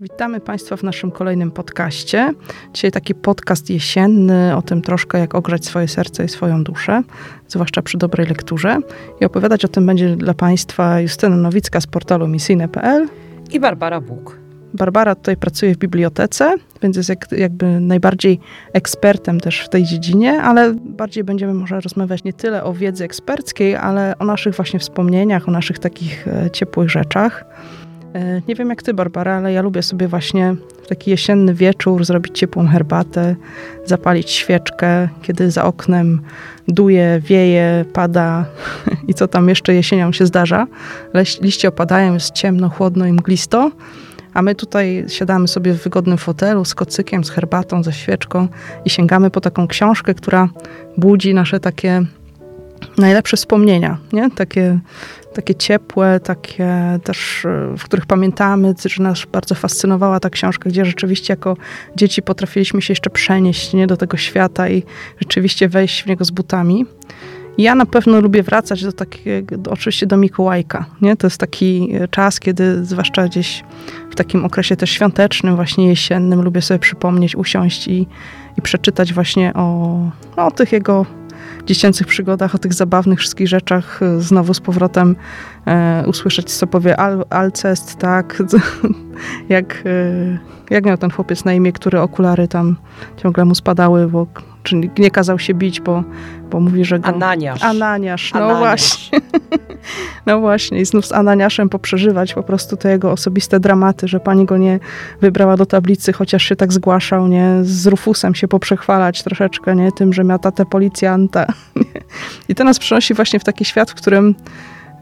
[0.00, 2.32] Witamy Państwa w naszym kolejnym podcaście.
[2.74, 7.02] Dzisiaj taki podcast jesienny o tym troszkę, jak ogrzać swoje serce i swoją duszę,
[7.48, 8.78] zwłaszcza przy dobrej lekturze.
[9.20, 13.08] I opowiadać o tym będzie dla Państwa Justyna Nowicka z portalu misyjne.pl
[13.52, 14.38] i Barbara Bóg.
[14.74, 18.40] Barbara tutaj pracuje w bibliotece, więc jest jak, jakby najbardziej
[18.72, 23.76] ekspertem też w tej dziedzinie, ale bardziej będziemy może rozmawiać nie tyle o wiedzy eksperckiej,
[23.76, 27.44] ale o naszych właśnie wspomnieniach, o naszych takich e, ciepłych rzeczach.
[28.14, 32.04] E, nie wiem jak ty, Barbara, ale ja lubię sobie właśnie w taki jesienny wieczór
[32.04, 33.36] zrobić ciepłą herbatę,
[33.84, 36.20] zapalić świeczkę, kiedy za oknem
[36.68, 38.44] duje, wieje, pada
[39.08, 40.66] i co tam jeszcze jesienią się zdarza.
[41.40, 43.70] Liście opadają, jest ciemno, chłodno i mglisto.
[44.34, 48.48] A my tutaj siadamy sobie w wygodnym fotelu z kocykiem, z herbatą, ze świeczką
[48.84, 50.48] i sięgamy po taką książkę, która
[50.96, 52.02] budzi nasze takie
[52.98, 54.30] najlepsze wspomnienia, nie?
[54.30, 54.78] Takie,
[55.34, 57.46] takie ciepłe, takie też,
[57.78, 61.56] w których pamiętamy, że nas bardzo fascynowała ta książka, gdzie rzeczywiście jako
[61.96, 63.86] dzieci potrafiliśmy się jeszcze przenieść nie?
[63.86, 64.82] do tego świata i
[65.20, 66.86] rzeczywiście wejść w niego z butami.
[67.58, 70.86] Ja na pewno lubię wracać do takiego, oczywiście do Mikołajka.
[71.00, 71.16] Nie?
[71.16, 73.64] To jest taki czas, kiedy zwłaszcza gdzieś
[74.10, 78.06] w takim okresie też świątecznym, właśnie jesiennym, lubię sobie przypomnieć, usiąść i,
[78.58, 79.98] i przeczytać właśnie o,
[80.36, 81.06] o tych jego
[81.68, 85.16] dziecięcych przygodach, o tych zabawnych wszystkich rzeczach, e, znowu z powrotem
[85.66, 88.42] e, usłyszeć, co powie Al Alcest, tak,
[89.48, 90.38] jak, e,
[90.70, 92.76] jak miał ten chłopiec na imię, który okulary tam
[93.16, 94.26] ciągle mu spadały, bo
[94.68, 96.04] czy nie kazał się bić, bo,
[96.50, 97.08] bo mówi, że go...
[97.08, 97.62] Ananiasz.
[97.62, 98.58] Ananiasz, no Ananiasz.
[98.58, 99.20] właśnie.
[100.26, 104.44] no właśnie, i znów z Ananiaszem poprzeżywać po prostu te jego osobiste dramaty, że pani
[104.44, 104.80] go nie
[105.20, 107.58] wybrała do tablicy, chociaż się tak zgłaszał, nie?
[107.62, 109.92] Z Rufusem się poprzechwalać troszeczkę, nie?
[109.92, 111.46] Tym, że miał tatę policjanta.
[112.48, 114.34] I to nas przenosi właśnie w taki świat, w którym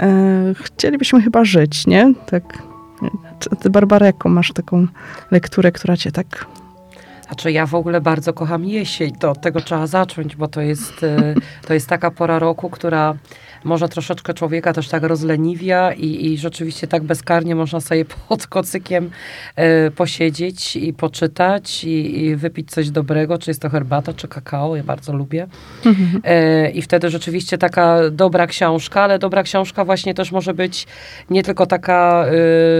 [0.00, 2.12] e, chcielibyśmy chyba żyć, nie?
[2.26, 2.42] Tak...
[3.60, 4.86] Ty, Barbara, jaką masz taką
[5.30, 6.46] lekturę, która cię tak
[7.26, 11.02] znaczy ja w ogóle bardzo kocham jesień, to od tego trzeba zacząć, bo to jest,
[11.02, 11.34] e,
[11.66, 13.14] to jest taka pora roku, która
[13.66, 19.10] może troszeczkę człowieka też tak rozleniwia i, i rzeczywiście tak bezkarnie można sobie pod kocykiem
[19.56, 24.76] e, posiedzieć i poczytać i, i, wypić coś dobrego, czy jest to herbata, czy kakao,
[24.76, 25.46] ja bardzo lubię.
[26.24, 30.86] E, I wtedy rzeczywiście taka dobra książka, ale dobra książka właśnie też może być
[31.30, 32.26] nie tylko taka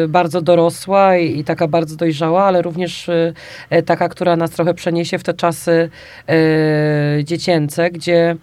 [0.05, 3.11] e, bardzo dorosła i, i, taka bardzo dojrzała, ale również
[3.87, 5.91] taka, która nas trochę przeniesie w te czasy
[6.29, 6.35] e,
[7.25, 8.37] dziecięce, gdzie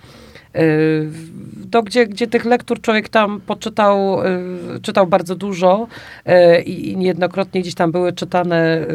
[1.72, 4.22] to, gdzie, gdzie tych lektur człowiek tam poczytał,
[4.76, 5.88] y, czytał bardzo dużo
[6.66, 8.86] i niejednokrotnie gdzieś tam były czytane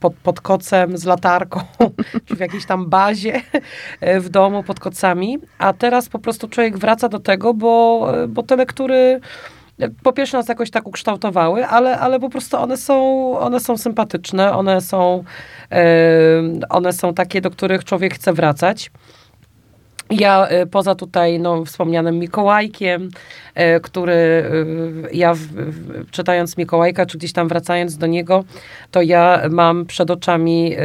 [0.00, 1.60] pod, pod kocem z latarką,
[2.26, 3.40] czy w jakiejś tam bazie
[4.20, 8.56] w domu pod kocami, a teraz po prostu człowiek wraca do tego, bo, bo te
[8.56, 9.20] lektury
[10.02, 14.52] po pierwsze nas jakoś tak ukształtowały, ale, ale po prostu one są, one są sympatyczne,
[14.52, 15.24] one są,
[16.68, 18.90] one są takie, do których człowiek chce wracać.
[20.12, 23.08] Ja y, poza tutaj no, wspomnianym Mikołajkiem,
[23.76, 25.34] y, który y, ja
[26.10, 28.44] czytając Mikołajka, czy gdzieś tam wracając do niego,
[28.90, 30.76] to ja mam przed oczami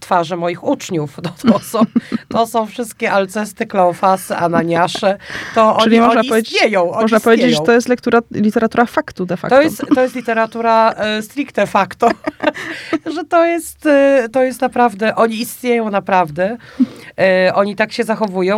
[0.00, 1.16] twarze moich uczniów.
[1.24, 1.82] To, to, są,
[2.28, 5.18] to są wszystkie Alcesty, Kleofasy, Ananiasze.
[5.54, 6.82] To Czyli oni, można oni powiedzieć, istnieją.
[6.82, 7.20] Oni można istnieją.
[7.20, 9.56] powiedzieć, że to jest lektura, literatura faktu de facto.
[9.56, 12.08] To jest, to jest literatura stricte facto.
[13.14, 13.88] że to jest,
[14.32, 16.56] to jest naprawdę, oni istnieją naprawdę.
[17.54, 18.13] Oni tak się zachowują,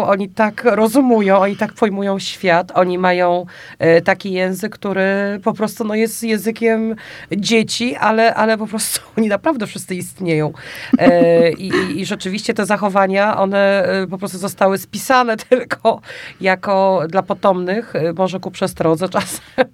[0.06, 3.46] oni tak rozumują, oni tak pojmują świat, oni mają
[3.78, 6.94] e, taki język, który po prostu no, jest językiem
[7.36, 10.52] dzieci, ale, ale po prostu oni naprawdę wszyscy istnieją.
[10.98, 16.00] E, i, I rzeczywiście te zachowania, one e, po prostu zostały spisane tylko
[16.40, 19.40] jako dla potomnych, może ku przestrodze czasem,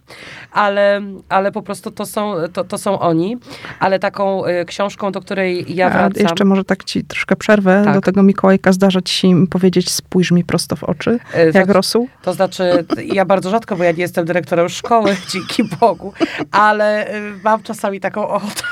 [0.53, 3.37] ale, ale po prostu to są, to, to są oni.
[3.81, 6.13] Ale taką książką, do której ja wracam...
[6.19, 7.83] A jeszcze może tak ci troszkę przerwę.
[7.85, 7.95] Tak.
[7.95, 11.53] Do tego Mikołajka zdarza ci się powiedzieć, powiedzieć, spójrz mi prosto w oczy, e, jak
[11.53, 12.09] znaczy, rosół?
[12.23, 16.13] To znaczy, ja bardzo rzadko, bo ja nie jestem dyrektorem szkoły, dzięki Bogu,
[16.51, 18.63] ale e, mam czasami taką ochotę.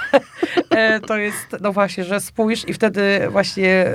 [0.71, 3.87] E, to jest, no właśnie, że spójrz i wtedy właśnie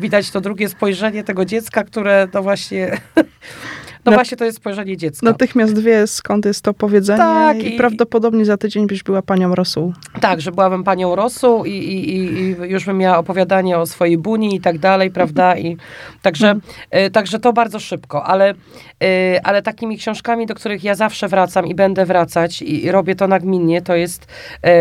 [0.00, 3.00] widać to drugie spojrzenie tego dziecka, które no właśnie
[4.04, 5.26] no właśnie to jest spojrzenie dziecka.
[5.26, 9.54] Natychmiast wie, skąd jest to powiedzenie tak, i, i, prawdopodobnie za tydzień byś była panią
[9.54, 9.92] Rosół.
[10.20, 14.56] Tak, że byłabym panią Rosół i, i, i, już bym miała opowiadanie o swojej buni
[14.56, 15.58] i tak dalej, prawda?
[15.58, 15.76] I
[16.22, 17.06] także, mhm.
[17.06, 18.54] y, także to bardzo szybko, ale,
[19.44, 23.82] ale takimi książkami, do których ja zawsze wracam i będę wracać i, robię to nagminnie,
[23.82, 24.26] to jest,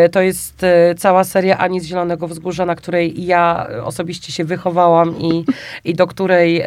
[0.05, 0.65] y, to jest
[0.97, 5.45] cała seria Ani z Zielonego Wzgórza, na której ja osobiście się wychowałam i,
[5.83, 6.63] i do której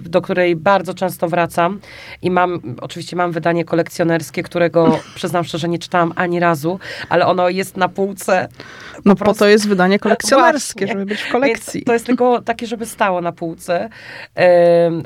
[0.00, 1.80] do której bardzo często wracam
[2.22, 6.78] i mam, oczywiście mam wydanie kolekcjonerskie, którego przyznam szczerze nie czytałam ani razu,
[7.08, 8.48] ale ono jest na półce.
[8.96, 9.34] Po No prostu.
[9.34, 10.92] po to jest wydanie kolekcjonerskie, Właśnie.
[11.00, 11.78] żeby być w kolekcji.
[11.80, 13.88] Więc to jest tylko takie, żeby stało na półce.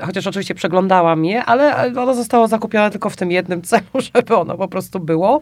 [0.05, 3.83] Chociaż oczywiście przeglądałam je, ale ono zostało zakupione tylko w tym jednym celu,
[4.15, 5.41] żeby ono po prostu było.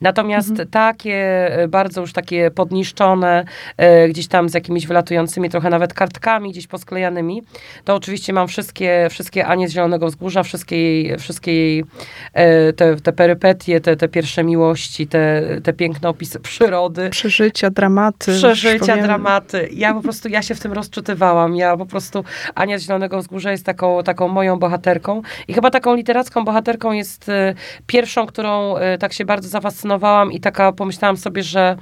[0.00, 0.68] Natomiast Mhm.
[0.68, 1.14] takie
[1.58, 3.44] e, bardzo już takie podniszczone,
[3.76, 7.42] e, gdzieś tam z jakimiś wylatującymi trochę nawet kartkami, gdzieś posklejanymi,
[7.84, 11.84] to oczywiście mam wszystkie, wszystkie Anie z Zielonego Wzgórza, wszystkie jej, wszystkie jej
[12.32, 18.32] e, te, te perypetie, te, te pierwsze miłości, te, te piękne opisy przyrody Przeżycia, dramaty.
[18.32, 19.68] przeżycia, dramaty.
[19.72, 21.56] Ja po prostu, ja się w tym rozczytywałam.
[21.56, 22.24] Ja po prostu,
[22.54, 25.13] Ania z Zielonego Wzgórza jest taką, taką moją bohaterką
[25.48, 27.54] i chyba taką literacką bohaterką jest e,
[27.86, 31.76] pierwszą, którą e, tak się bardzo zafascynowałam i taka pomyślałam sobie, że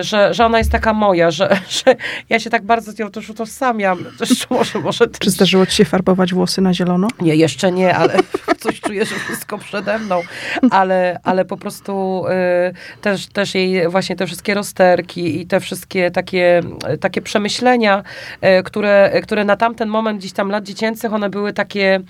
[0.00, 1.96] że, że ona jest taka moja, że, że
[2.28, 3.98] ja się tak bardzo z nią też utożsamiam.
[4.50, 7.08] Może, może ty Czy zdarzyło ci się farbować włosy na zielono?
[7.20, 8.14] nie, jeszcze nie, ale
[8.62, 10.20] coś czuję, że wszystko przede mną.
[10.70, 16.10] Ale, ale po prostu y, też, też jej właśnie te wszystkie rozterki i te wszystkie
[16.10, 16.62] takie,
[17.00, 18.02] takie przemyślenia,
[18.58, 22.00] y, które, które na tamten moment gdzieś tam lat dziecięcych, one były takie,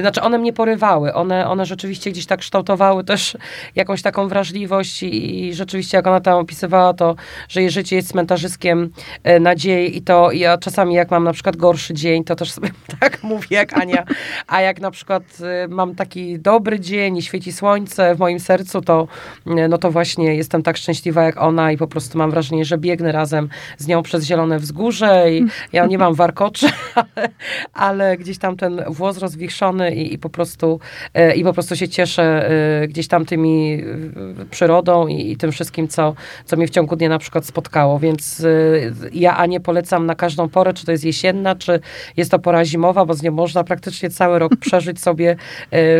[0.00, 1.14] znaczy one mnie porywały.
[1.14, 3.36] One, one rzeczywiście gdzieś tak kształtowały też
[3.76, 7.16] jakąś taką wrażliwość i, i rzeczywiście jak ona tam opisywała to,
[7.48, 8.90] że jej życie jest cmentarzyskiem
[9.24, 12.68] e, nadziei i to ja czasami jak mam na przykład gorszy dzień, to też sobie
[13.00, 14.04] tak mówię jak Ania,
[14.46, 15.22] a jak na przykład
[15.64, 19.08] e, mam taki dobry dzień i świeci słońce w moim sercu, to
[19.46, 22.78] e, no to właśnie jestem tak szczęśliwa jak ona i po prostu mam wrażenie, że
[22.78, 23.48] biegnę razem
[23.78, 27.28] z nią przez zielone wzgórze i ja nie mam warkoczy, ale,
[27.72, 30.80] ale gdzieś tam ten włos rozwichrzony i, i po prostu
[31.14, 32.50] e, i po prostu się cieszę
[32.82, 33.82] e, gdzieś tam tymi
[34.40, 36.14] e, przyrodą i, i tym wszystkim, co,
[36.44, 38.46] co mnie w ciągu dnia na przykład spotkało, więc
[39.12, 41.80] ja Anię polecam na każdą porę, czy to jest jesienna, czy
[42.16, 45.36] jest to pora zimowa, bo z nią można praktycznie cały rok przeżyć sobie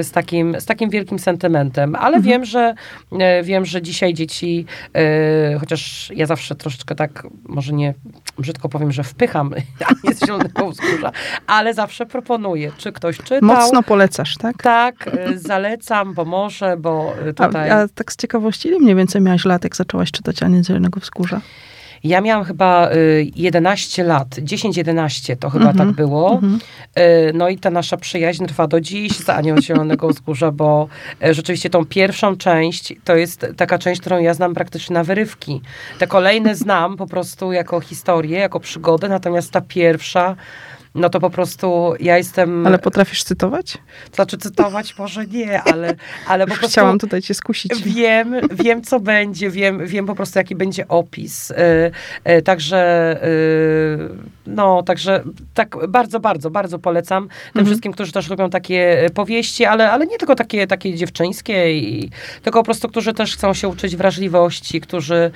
[0.03, 1.95] z takim, z takim wielkim sentymentem.
[1.95, 2.75] Ale wiem, że
[3.43, 4.67] wiem, że dzisiaj dzieci,
[5.61, 7.95] chociaż ja zawsze troszeczkę tak, może nie
[8.39, 9.55] brzydko powiem, że wpycham
[9.91, 11.13] Anię z Zielonego Wzgórza,
[11.47, 13.41] ale zawsze proponuję, czy ktoś czytał.
[13.73, 14.63] Mocno polecasz, tak?
[14.63, 17.71] Tak, y, zalecam, bo może, bo A, tutaj...
[17.71, 21.41] a tak z ciekawości, ile mniej więcej miałaś lat, jak zaczęłaś czytać Anię Zielonego Wzgórza?
[22.05, 26.33] Ja miałam chyba y, 11 lat, 10-11 to chyba Mhm, tak było.
[26.33, 26.59] mhm.
[26.99, 30.89] Y, no i ta nasza przyjaźń trwa do dziś z Anią Zielonego Wzgórza, bo
[31.31, 35.61] rzeczywiście tą pierwszą część to jest taka część, którą ja znam praktycznie na wyrywki.
[35.99, 40.37] Te kolejne znam po prostu jako historię, jako przygodę, natomiast ta pierwsza,
[40.95, 43.79] no to po prostu ja jestem, Ale potrafisz cytować?
[44.15, 45.95] znaczy cytować może nie, ale,
[46.27, 46.69] ale po prostu...
[46.69, 47.83] chciałam tutaj cię skusić.
[47.83, 51.51] Wiem, wiem co będzie, wiem, wiem po prostu jaki będzie opis.
[51.51, 51.55] Y,
[52.31, 54.09] y, także y,
[54.47, 55.23] no, także
[55.55, 57.67] tak bardzo, bardzo, bardzo polecam tym Mhm.
[57.67, 62.11] wszystkim, którzy też lubią takie powieści, ale, ale nie tylko takie, takie dziewczyńskie, i,
[62.43, 65.31] tylko po prostu, którzy też chcą się uczyć wrażliwości, którzy,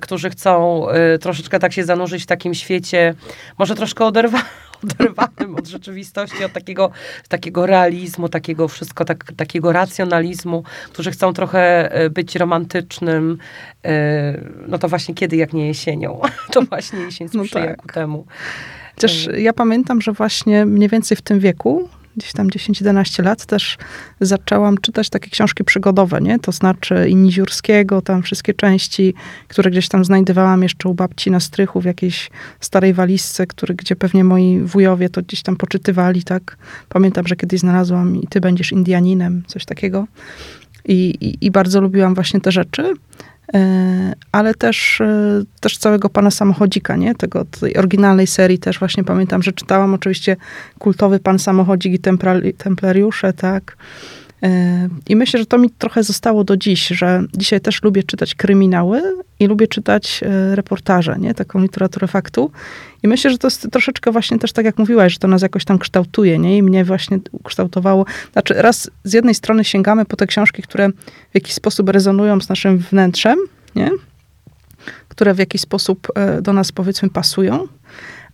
[0.00, 0.86] którzy chcą
[1.20, 3.14] troszeczkę tak się zanurzyć w takim świecie,
[3.58, 4.42] może troszkę oderwa,
[4.84, 6.90] oderwanym od rzeczywistości, od takiego,
[7.28, 10.62] takiego realizmu, takiego wszystko, tak, takiego racjonalizmu,
[10.92, 13.38] którzy chcą trochę e, być romantycznym,
[13.84, 16.20] e, no to właśnie kiedy, jak nie jesienią.
[16.52, 17.76] To właśnie jesień No sprzyja tak.
[17.76, 18.26] ku temu.
[18.94, 23.78] Chociaż ja pamiętam, że właśnie mniej więcej w tym wieku, gdzieś tam 10-11 lat, też
[24.20, 26.38] zaczęłam czytać takie książki przygodowe, nie?
[26.38, 29.14] To znaczy i Niziurskiego, tam wszystkie części,
[29.48, 33.96] które gdzieś tam znajdowałam jeszcze u babci na strychu w jakiejś starej walizce, który, gdzie
[33.96, 36.56] pewnie moi wujowie to gdzieś tam poczytywali, tak?
[36.88, 40.06] Pamiętam, że kiedyś znalazłam i ty będziesz Indianinem, coś takiego.
[40.84, 42.94] I, i, i bardzo lubiłam właśnie te rzeczy.
[43.54, 47.14] E, ale też, e, też całego pana samochodzika, nie?
[47.14, 50.36] Tego, tej oryginalnej serii też właśnie pamiętam, że czytałam oczywiście
[50.78, 53.76] kultowy pan samochodzik i templari- templariusze, tak?
[54.42, 58.34] E, I myślę, że to mi trochę zostało do dziś, że dzisiaj też lubię czytać
[58.34, 59.02] kryminały
[59.40, 61.34] i lubię czytać e, reportaże, nie?
[61.34, 62.50] Taką literaturę faktu.
[63.02, 65.64] I myślę, że to jest troszeczkę właśnie też tak, jak mówiłaś, że to nas jakoś
[65.64, 66.56] tam kształtuje, nie?
[66.56, 68.06] I mnie właśnie ukształtowało.
[68.32, 70.88] Znaczy, raz z jednej strony sięgamy po te książki, które
[71.30, 73.38] w jakiś sposób rezonują z naszym wnętrzem,
[73.74, 73.90] nie?
[75.08, 77.68] Które w jakiś sposób e, do nas, powiedzmy, pasują.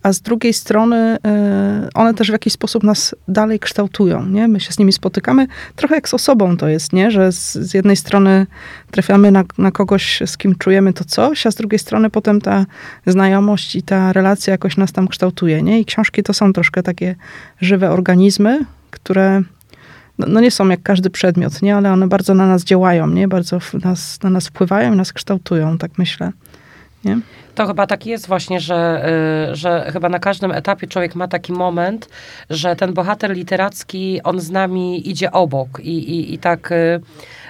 [0.03, 4.47] A z drugiej strony e, one też w jakiś sposób nas dalej kształtują, nie?
[4.47, 5.47] My się z nimi spotykamy.
[5.75, 7.11] Trochę jak z osobą to jest, nie?
[7.11, 8.47] Że z, z jednej strony
[8.91, 12.65] trafiamy na, na kogoś, z kim czujemy to coś, a z drugiej strony potem ta
[13.07, 15.79] znajomość i ta relacja jakoś nas tam kształtuje, nie?
[15.79, 17.15] I książki to są troszkę takie
[17.61, 19.41] żywe organizmy, które
[20.19, 21.75] no, no nie są jak każdy przedmiot, nie?
[21.75, 23.27] Ale one bardzo na nas działają, nie?
[23.27, 26.31] Bardzo nas, na nas wpływają i nas kształtują, tak myślę.
[27.03, 27.19] Nie?
[27.55, 29.09] To chyba tak jest właśnie, że,
[29.51, 32.09] y, że chyba na każdym etapie człowiek ma taki moment,
[32.49, 36.73] że ten bohater literacki, on z nami idzie obok i, i, i tak...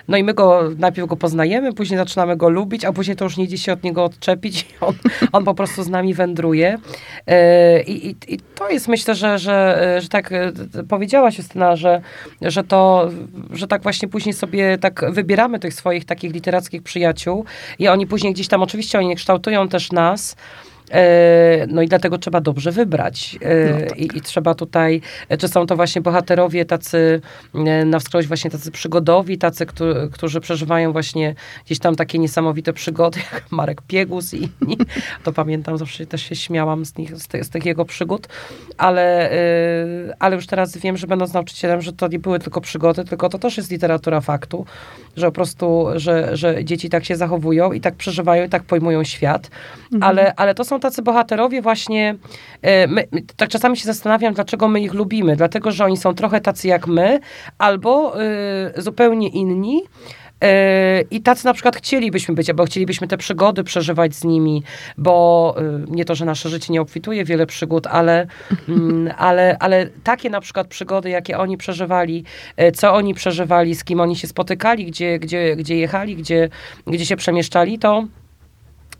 [0.09, 3.37] No i my go, najpierw go poznajemy, później zaczynamy go lubić, a później to już
[3.37, 4.65] nie idzie się od niego odczepić.
[4.81, 4.95] On,
[5.31, 6.77] on po prostu z nami wędruje.
[6.77, 10.29] Y, I, i, I, to jest, myślę, że, że, że tak
[10.89, 12.01] powiedziałaś, Justyna, że,
[12.41, 13.09] że to,
[13.51, 17.45] że tak właśnie później sobie tak wybieramy tych swoich takich literackich przyjaciół
[17.79, 20.68] i oni później gdzieś tam, oczywiście oni kształtują też nas, E,
[21.67, 23.37] no i dlatego trzeba dobrze wybrać.
[23.41, 23.99] E, no tak.
[23.99, 25.01] I, I, trzeba tutaj,
[25.39, 27.21] czy są to właśnie bohaterowie tacy
[27.55, 32.73] e, na wskroś właśnie tacy przygodowi, tacy, którzy, którzy przeżywają właśnie gdzieś tam takie niesamowite
[32.73, 34.77] przygody, jak Marek Piegus i inni.
[35.23, 38.27] To pamiętam, zawsze też się śmiałam z, nich, z, tych, z tych jego przygód,
[38.77, 39.31] ale,
[40.19, 43.39] ale już teraz wiem, że będąc nauczycielem, że to nie były tylko przygody, tylko to
[43.39, 44.65] też jest literatura faktu,
[45.17, 49.03] że po prostu, że, że dzieci tak się zachowują i tak przeżywają i tak pojmują
[49.03, 49.49] świat,
[49.93, 50.03] mhm.
[50.03, 52.15] ale, ale to są tacy bohaterowie właśnie,
[52.61, 55.35] e, my, tak czasami się zastanawiam, dlaczego my ich lubimy.
[55.35, 57.19] Dlatego, że oni są trochę tacy jak my,
[57.57, 59.81] albo y, zupełnie inni.
[60.43, 64.63] E, I tacy na przykład chcielibyśmy być, bo chcielibyśmy te przygody przeżywać z nimi,
[64.97, 65.55] bo
[65.87, 68.27] nie to, że nasze życie nie obfituje wiele przygód, ale,
[68.69, 72.23] mm, ale, ale takie na przykład przygody, jakie oni przeżywali,
[72.75, 76.49] co oni przeżywali, z kim oni się spotykali, gdzie, gdzie, gdzie jechali, gdzie,
[76.87, 78.03] gdzie się przemieszczali, to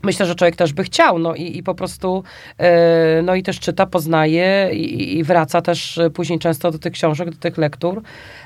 [0.02, 2.24] myślę, że człowiek też by chciał, no i, i po prostu,
[2.58, 7.30] e, no i też czyta, poznaje i, i, wraca też później często do tych książek,
[7.30, 8.02] do tych lektur.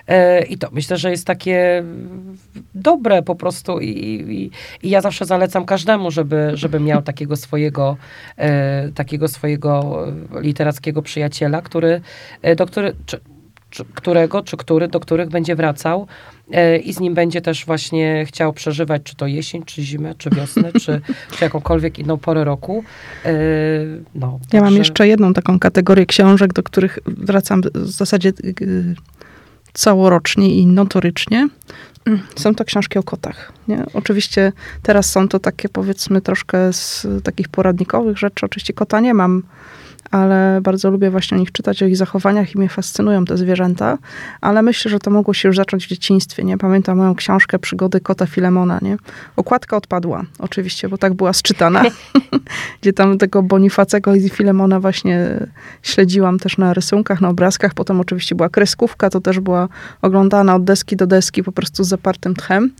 [0.08, 1.84] E, I to myślę, że jest takie
[2.74, 4.50] dobre po prostu i, i,
[4.86, 7.96] i ja zawsze zalecam każdemu, żeby, żeby miał takiego swojego,
[8.36, 10.06] e, takiego swojego
[10.40, 12.00] literackiego przyjaciela, który,
[12.56, 13.20] do który, czy,
[13.74, 16.06] czy, którego czy który, do których będzie wracał
[16.52, 20.30] e, i z nim będzie też właśnie chciał przeżywać, czy to jesień, czy zimę, czy
[20.30, 21.00] wiosnę, czy,
[21.30, 22.84] czy jakąkolwiek inną porę roku.
[23.24, 23.32] E,
[24.14, 28.94] no, ja mam jeszcze jedną taką kategorię książek, do których wracam w zasadzie y,
[29.72, 31.48] całorocznie i notorycznie.
[32.36, 33.52] Są to książki o kotach.
[33.68, 33.84] Nie?
[33.94, 34.52] Oczywiście
[34.82, 38.46] teraz są to takie powiedzmy troszkę z takich poradnikowych rzeczy.
[38.46, 39.42] Oczywiście kota nie mam
[40.14, 43.98] ale bardzo lubię właśnie o nich czytać, o ich zachowaniach i mnie fascynują te zwierzęta,
[44.40, 46.58] ale myślę, że to mogło się już zacząć w dzieciństwie, nie?
[46.58, 48.96] Pamiętam moją książkę Przygody kota Filemona, nie?
[49.36, 51.82] Okładka odpadła, oczywiście, bo tak była sczytana,
[52.80, 55.46] gdzie tam tego Bonifacego i Filemona właśnie
[55.82, 59.68] śledziłam też na rysunkach, na obrazkach, potem oczywiście była kreskówka, to też była
[60.02, 62.70] oglądana od deski do deski po prostu z zapartym tchem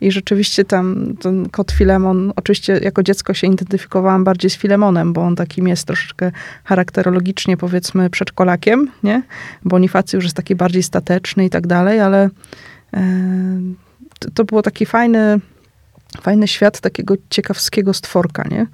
[0.00, 5.22] i rzeczywiście tam ten kot Filemon, oczywiście jako dziecko się identyfikowałam bardziej z Filemonem, bo
[5.22, 6.32] on takim jest troszeczkę
[6.64, 9.22] charakterologicznie, powiedzmy, przedszkolakiem, nie?
[9.64, 12.30] Bonifacy już jest taki bardziej stateczny i tak dalej, ale
[12.94, 13.00] e,
[14.34, 15.40] to było taki fajny
[16.20, 18.66] fajny świat takiego ciekawskiego stworka, nie?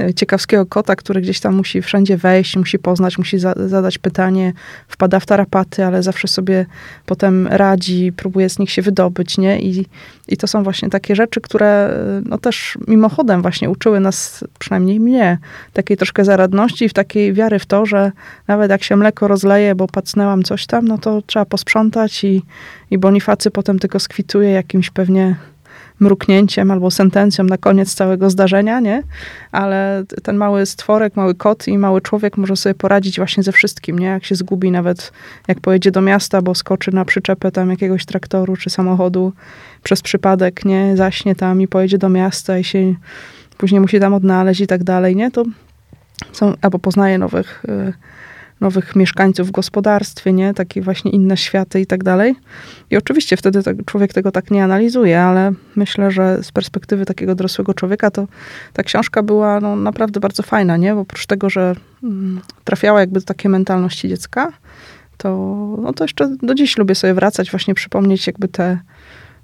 [0.00, 4.52] E, ciekawskiego kota, który gdzieś tam musi wszędzie wejść, musi poznać, musi za zadać pytanie,
[4.88, 6.66] wpada w tarapaty, ale zawsze sobie
[7.06, 9.60] potem radzi, próbuje z nich się wydobyć, nie?
[9.60, 9.86] I,
[10.28, 15.00] i to są właśnie takie rzeczy, które e, no też mimochodem właśnie uczyły nas, przynajmniej
[15.00, 15.38] mnie,
[15.72, 18.12] takiej troszkę zaradności i w takiej wiary w to, że
[18.48, 22.42] nawet jak się mleko rozleje, bo pacnęłam coś tam, no to trzeba posprzątać i,
[22.90, 25.36] i Bonifacy potem tylko skwituje jakimś pewnie
[26.02, 29.02] mruknięciem albo sentencją na koniec całego zdarzenia, nie?
[29.52, 33.98] Ale ten mały stworek, mały kot i mały człowiek może sobie poradzić właśnie ze wszystkim,
[33.98, 34.06] nie?
[34.06, 35.12] Jak się zgubi, nawet
[35.48, 39.32] jak pojedzie do miasta, bo skoczy na przyczepę tam jakiegoś traktoru czy samochodu
[39.82, 40.96] przez przypadek, nie?
[40.96, 42.94] Zaśnie tam i pojedzie do miasta i się
[43.58, 45.30] później musi tam odnaleźć i tak dalej, nie?
[45.30, 45.44] To
[46.32, 47.92] są, albo poznaje nowych y,
[48.62, 50.54] nowych mieszkańców w gospodarstwie, nie?
[50.54, 52.34] Takie właśnie inne światy i tak dalej.
[52.90, 57.34] I oczywiście wtedy tak, człowiek tego tak nie analizuje, ale myślę, że z perspektywy takiego
[57.34, 58.26] dorosłego człowieka to
[58.72, 60.94] ta książka była no, naprawdę bardzo fajna, nie?
[60.94, 64.52] Bo oprócz tego, że mm, trafiała jakby do takiej mentalności dziecka,
[65.16, 65.28] to,
[65.82, 68.78] no to jeszcze do dziś lubię sobie wracać, właśnie przypomnieć jakby te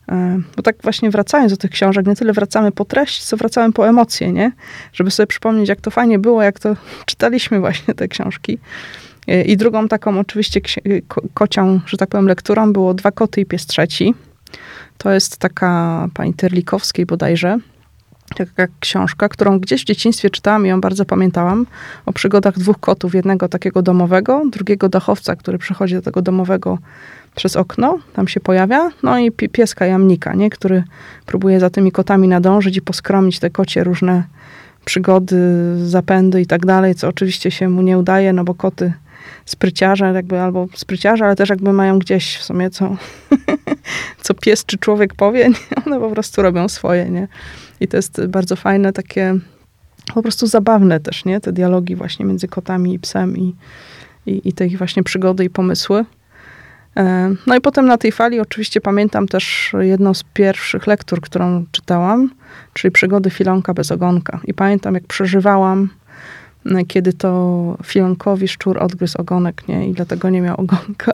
[0.08, 3.72] e, bo tak właśnie wracając do tych książek, nie tyle wracamy po treść, co wracamy
[3.72, 4.52] po emocje, nie?
[4.92, 8.58] Żeby sobie przypomnieć, jak to fajnie było, jak to czytaliśmy właśnie te książki.
[9.46, 10.60] I drugą taką oczywiście
[11.34, 14.14] kocią, że tak powiem, lekturą było Dwa koty i pies trzeci.
[14.98, 17.58] To jest taka pani Terlikowskiej bodajże,
[18.36, 21.66] taka książka, którą gdzieś w dzieciństwie czytałam i ją bardzo pamiętałam,
[22.06, 26.78] o przygodach dwóch kotów, jednego takiego domowego, drugiego dachowca, który przychodzi do tego domowego
[27.34, 30.50] przez okno, tam się pojawia, no i pieska jamnika, nie?
[30.50, 30.84] który
[31.26, 34.24] próbuje za tymi kotami nadążyć i poskromić te kocie różne
[34.84, 35.36] przygody,
[35.86, 38.92] zapędy i tak dalej, co oczywiście się mu nie udaje, no bo koty
[39.44, 42.96] spryciarze, jakby albo spryciarze, ale też jakby mają gdzieś w sumie co,
[44.22, 45.54] co pies czy człowiek powie, nie?
[45.86, 47.28] one po prostu robią swoje, nie?
[47.80, 49.34] I to jest bardzo fajne takie
[50.14, 51.40] po prostu zabawne też, nie?
[51.40, 53.54] Te dialogi właśnie między kotami i psem i,
[54.26, 56.04] i, i te ich właśnie przygody i pomysły.
[56.96, 61.64] E, no i potem na tej fali oczywiście pamiętam też jedną z pierwszych lektur, którą
[61.72, 62.30] czytałam,
[62.72, 64.40] czyli Przygody Filonka bez ogonka.
[64.44, 65.88] I pamiętam, jak przeżywałam,
[66.88, 69.88] kiedy to Filonkowi szczur odgryzł ogonek, nie?
[69.88, 71.12] I dlatego nie miał ogonka.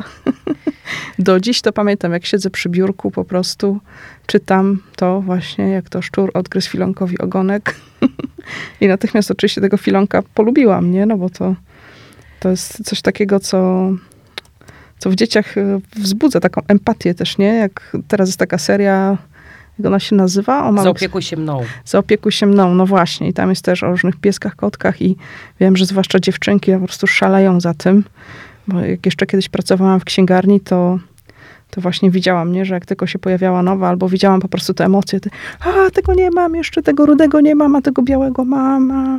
[1.18, 3.80] Do dziś to pamiętam, jak siedzę przy biurku, po prostu
[4.26, 7.74] czytam to właśnie, jak to szczur odgryzł Filonkowi ogonek.
[8.80, 11.06] I natychmiast oczywiście tego Filonka polubiłam, nie?
[11.06, 11.54] No bo to,
[12.40, 13.90] to jest coś takiego, co
[14.98, 17.46] co w dzieciach e, wzbudza taką empatię też, nie?
[17.46, 19.18] Jak teraz jest taka seria,
[19.78, 20.68] jak ona się nazywa?
[20.68, 21.64] O Zaopiekuj się mną.
[21.84, 23.28] Zaopiekuj się mną, no właśnie.
[23.28, 25.16] I tam jest też o różnych pieskach, kotkach i
[25.60, 28.04] wiem, że zwłaszcza dziewczynki po prostu szaleją za tym.
[28.68, 30.98] Bo jak jeszcze kiedyś pracowałam w księgarni, to
[31.74, 34.84] to właśnie widziałam, nie, że jak tylko się pojawiała nowa, albo widziałam po prostu te
[34.84, 38.90] emocje, te, a tego nie mam, jeszcze tego rudego nie mam, a tego białego mam.
[38.90, 39.18] A...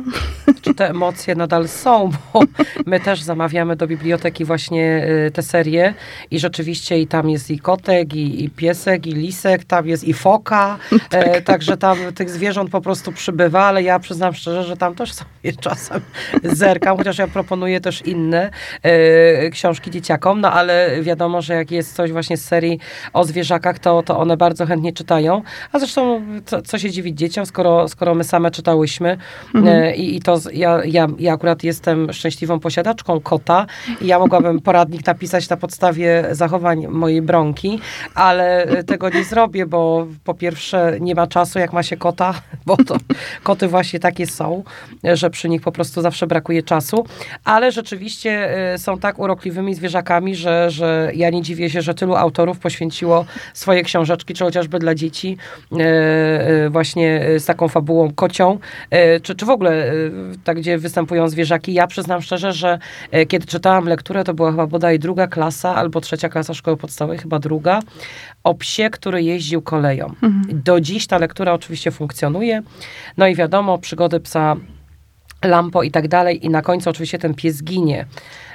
[0.60, 2.40] Czy te emocje nadal są, bo
[2.86, 5.94] my też zamawiamy do biblioteki właśnie y, te serie
[6.30, 10.14] i rzeczywiście i tam jest i kotek, i, i piesek, i lisek, tam jest i
[10.14, 10.78] foka,
[11.10, 11.26] tak.
[11.36, 15.12] e, także tam tych zwierząt po prostu przybywa, ale ja przyznam szczerze, że tam też
[15.12, 16.00] sobie czasem
[16.44, 18.50] zerkam, chociaż ja proponuję też inne
[18.82, 22.78] e, książki dzieciakom, no ale wiadomo, że jak jest coś właśnie z serii
[23.12, 25.42] o zwierzakach, to, to one bardzo chętnie czytają.
[25.72, 29.18] A zresztą co, co się dziwić dzieciom, skoro, skoro my same czytałyśmy.
[29.54, 29.76] Mhm.
[29.76, 33.66] E, I, I to ja, ja, ja akurat jestem szczęśliwą posiadaczką kota
[34.00, 37.80] i ja mogłabym poradnik napisać na podstawie zachowań mojej bronki,
[38.14, 42.34] ale tego nie zrobię, bo po pierwsze nie ma czasu, jak ma się kota,
[42.66, 42.96] bo to
[43.42, 44.62] koty właśnie takie są,
[45.04, 47.06] że przy nich po prostu zawsze brakuje czasu,
[47.44, 52.14] ale rzeczywiście e, są tak urokliwymi zwierzakami, że, że ja nie dziwię się, że tylu
[52.26, 55.36] autorów poświęciło swoje książeczki, czy chociażby dla dzieci,
[55.72, 58.58] e, e, właśnie z taką fabułą kocią,
[58.90, 59.92] e, czy, czy w ogóle
[60.44, 61.74] tak, gdzie występują zwierzaki.
[61.74, 62.78] Ja przyznam szczerze, że
[63.28, 67.38] kiedy czytałam lekturę, to była chyba bodaj druga klasa albo trzecia klasa szkoły podstawowej, chyba
[67.38, 67.80] druga,
[68.44, 70.06] o psie, który jeździł koleją.
[70.06, 70.44] Mhm.
[70.48, 72.62] Do dziś ta lektura oczywiście funkcjonuje.
[73.16, 74.56] No i wiadomo, przygody psa
[75.44, 76.46] Lampo i tak dalej.
[76.46, 78.06] I na końcu oczywiście ten pies ginie.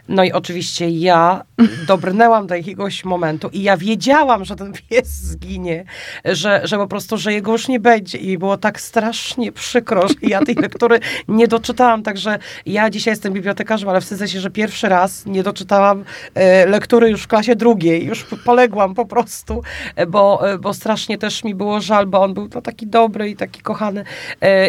[0.09, 1.43] No i oczywiście ja
[1.87, 5.85] dobrnęłam do jakiegoś momentu i ja wiedziałam, że ten pies zginie,
[6.25, 8.17] że, że po prostu, że jego już nie będzie.
[8.17, 13.33] I było tak strasznie przykro, że ja tej lektury nie doczytałam, także ja dzisiaj jestem
[13.33, 16.03] bibliotekarzem, ale wstydzę się, że pierwszy raz nie doczytałam
[16.35, 19.63] e, lektury już w klasie drugiej, już poległam po prostu,
[19.95, 23.29] e, bo, e, bo strasznie też mi było żal, bo on był no, taki dobry
[23.29, 24.03] i taki kochany.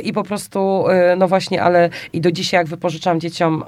[0.05, 0.85] I po prostu,
[1.16, 3.64] no właśnie, ale i do dzisiaj jak wypożyczam dzieciom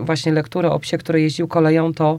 [0.00, 2.18] właśnie lekturę o psie, który jeździł koleją, to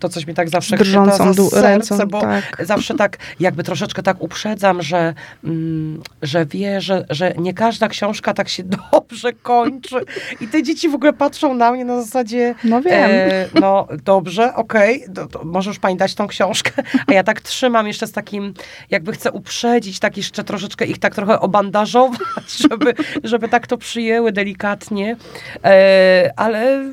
[0.00, 2.56] to coś mi tak zawsze Drżącą za serce, bo tak.
[2.66, 8.34] zawsze tak jakby troszeczkę tak uprzedzam, że, mm, że wie, że, że nie każda książka
[8.34, 9.96] tak się dobrze kończy.
[10.40, 13.10] I te dzieci w ogóle patrzą na mnie na zasadzie no wiem.
[13.10, 16.82] E, no dobrze, okej, okay, możesz pani dać tą książkę.
[17.06, 18.54] A ja tak trzymam jeszcze z takim,
[18.90, 24.32] jakby chcę uprzedzić, tak jeszcze troszeczkę ich tak trochę obandażować, żeby, żeby tak to przyjęły
[24.32, 25.16] delikatnie.
[25.64, 26.92] E, ale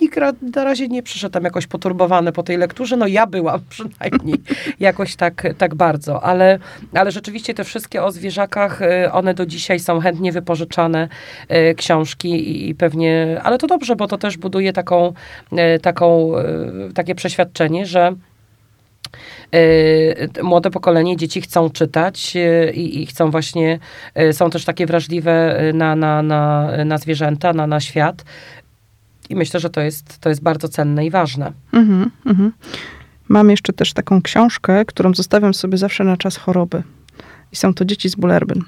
[0.00, 0.18] nikt
[0.54, 2.96] na razie nie przyszedł tam jakoś poturbowany po tej lekturze.
[2.96, 4.40] No ja byłam przynajmniej
[4.80, 6.58] jakoś tak, tak bardzo, ale,
[6.94, 11.08] ale rzeczywiście te wszystkie o zwierzakach, y, one do dzisiaj są chętnie wypożyczane
[11.50, 15.12] y, książki i pewnie, ale to dobrze, bo to też buduje taką,
[15.52, 16.32] y, taką
[16.94, 18.14] takie przeświadczenie, że
[20.42, 22.36] młode pokolenie dzieci chcą czytać
[22.74, 23.78] i, i, chcą właśnie,
[24.32, 28.24] są też takie wrażliwe na, na, na, na zwierzęta, na, na świat,
[29.28, 31.52] i myślę, że to jest, to jest bardzo cenne i ważne.
[31.72, 32.52] Mhm, mhm.
[33.28, 36.82] Mam jeszcze też taką książkę, którą zostawiam sobie zawsze na czas choroby.
[37.52, 38.62] I są to Dzieci z Bulerbyn.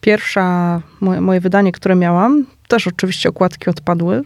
[0.00, 4.22] Pierwsza, moje, moje wydanie, które miałam, też oczywiście okładki odpadły.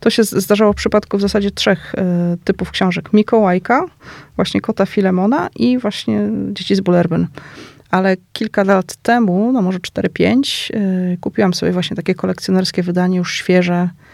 [0.00, 1.98] To się zdarzało w przypadku w zasadzie trzech y,
[2.44, 3.12] typów książek.
[3.12, 3.86] Mikołajka,
[4.36, 7.26] właśnie Kota Filemona i właśnie Dzieci z Bulerbyn.
[7.90, 13.34] Ale kilka lat temu, no może 4-5, y, kupiłam sobie właśnie takie kolekcjonerskie wydanie, już
[13.34, 14.09] świeże, E,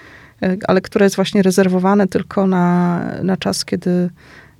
[0.69, 4.11] ale które jest właśnie rezerwowane tylko na, na czas, kiedy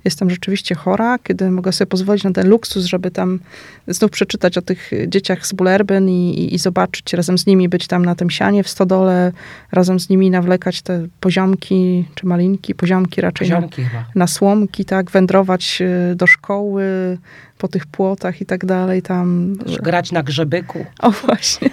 [0.05, 3.39] jestem rzeczywiście chora, kiedy mogę sobie pozwolić na ten luksus, żeby tam
[3.87, 7.87] znów przeczytać o tych dzieciach z Bullerbyn i, i, i, zobaczyć razem z nimi, być
[7.87, 9.31] tam na tym sianie w stodole,
[9.71, 15.11] razem z nimi nawlekać te poziomki, czy malinki, poziomki raczej poziomki na, na, słomki, tak,
[15.11, 17.17] wędrować e, do szkoły
[17.57, 19.53] po tych płotach i tak dalej, tam...
[19.81, 20.85] Grać na grzebyku.
[20.99, 21.69] O, właśnie.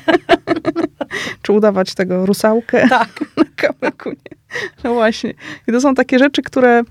[1.42, 3.24] czy udawać tego rusałkę tak.
[3.36, 4.10] na kamyku.
[4.10, 4.36] Nie?
[4.84, 5.34] No właśnie.
[5.68, 6.82] I to są takie rzeczy, które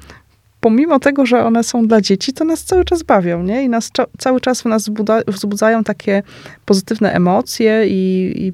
[0.63, 3.63] pomimo tego, że one są dla dzieci, to nas cały czas bawią, nie?
[3.63, 4.89] I nas cały czas w nas
[5.27, 6.23] wzbudzają takie
[6.65, 8.53] pozytywne emocje i, i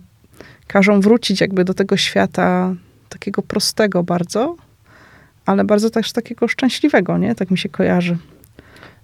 [0.68, 2.76] każą wrócić jakby do tego świata
[3.10, 4.56] takiego prostego bardzo,
[5.46, 7.36] ale bardzo też takiego szczęśliwego, nie?
[7.36, 8.18] Tak mi się kojarzy.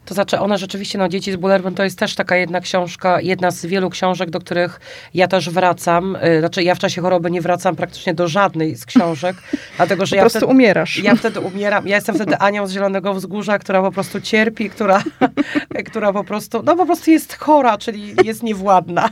[0.06, 3.52] To znaczy, one rzeczywiście, no Dzieci z Bullerbyn to jest też taka jedna książka, jedna
[3.52, 4.80] z wielu książek, do których
[5.14, 6.16] ja też wracam.
[6.16, 9.36] Y, znaczy, ja w czasie choroby nie wracam praktycznie do żadnej z książek,
[9.78, 11.04] dlatego, że po ja prostu wtedy, umierasz.
[11.04, 11.88] Ja wtedy umieram.
[11.88, 15.04] Ja jestem wtedy Anią z Zielonego Wzgórza, która po prostu cierpi, która,
[15.90, 19.10] która po prostu, no po prostu jest chora, czyli jest niewładna.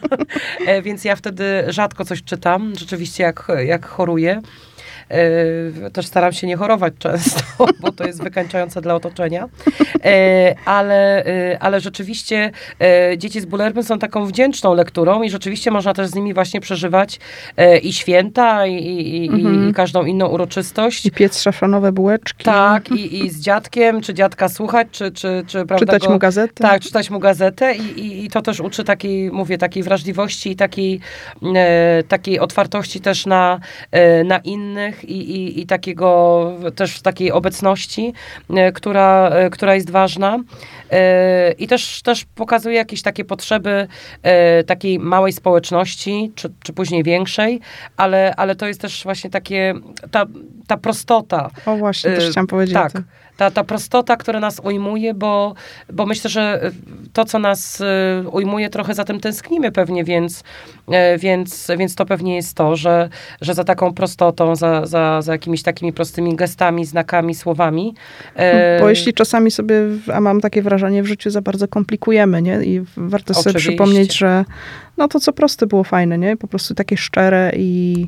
[0.67, 4.41] E, więc ja wtedy rzadko coś czytam, rzeczywiście jak, jak choruję.
[5.09, 7.43] E, też staram się nie chorować często,
[7.81, 9.49] bo to jest wykańczające dla otoczenia.
[10.05, 12.51] E, ale, e, ale rzeczywiście
[13.17, 17.19] Dzieci z Bullerbyn są taką wdzięczną lekturą i rzeczywiście można też z nimi właśnie przeżywać
[17.83, 19.69] i święta, i, i, mhm.
[19.69, 21.05] i każdą inną uroczystość.
[21.05, 22.45] I piec szafranowe bułeczki.
[22.45, 26.19] Tak, i, i z dziadkiem, czy dziadka słuchać, czy, czy, czy prawda, czytać go, mu
[26.19, 26.63] gazetę.
[26.63, 30.55] Tak, czytać mu gazetę i, i, i to też uczy takiej, mówię, takiej wrażliwości i
[30.55, 30.99] takiej,
[31.55, 33.59] e, takiej otwartości też na,
[33.91, 38.13] e, na innych i, i, i takiego też takiej obecności,
[38.49, 40.39] e, która, e, która jest ważna.
[40.91, 43.87] E, I też, też pokazuje jakieś takie potrzeby
[44.65, 47.59] takiej małej społeczności, czy, czy później większej,
[47.97, 49.73] ale, ale to jest też właśnie takie,
[50.11, 50.25] ta,
[50.67, 51.49] ta prostota.
[51.65, 52.73] O właśnie, też chciałam powiedzieć.
[52.73, 52.91] Tak
[53.37, 55.53] ta, ta prostota, która nas ujmuje, bo,
[55.93, 56.71] bo myślę, że
[57.13, 60.43] to, co nas y, ujmuje, trochę za tym tęsknimy pewnie, więc,
[60.87, 63.09] e, więc, więc to pewnie jest to, że,
[63.41, 67.95] że za taką prostotą, za, za, za jakimiś takimi prostymi gestami, znakami, słowami.
[68.35, 69.75] E, bo jeśli czasami sobie,
[70.13, 72.63] a mam takie wrażenie, w życiu za bardzo komplikujemy, nie?
[72.63, 73.69] I warto sobie Oczywiście.
[73.69, 74.45] przypomnieć, że
[74.97, 76.37] no to co proste było fajne, nie?
[76.37, 78.07] Po prostu takie szczere i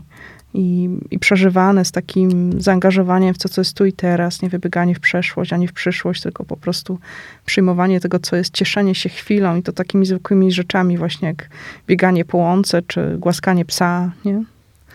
[0.56, 4.96] i, i przeżywane z takim zaangażowaniem w to, co jest tu i teraz, nie wybieganie
[4.96, 7.00] w przeszłość ani w przyszłość, tylko po prostu
[7.46, 11.50] przyjmowanie tego, co jest, cieszenie się chwilą i to takimi zwykłymi rzeczami, właśnie jak
[11.88, 14.44] bieganie po łące czy głaskanie psa, nie?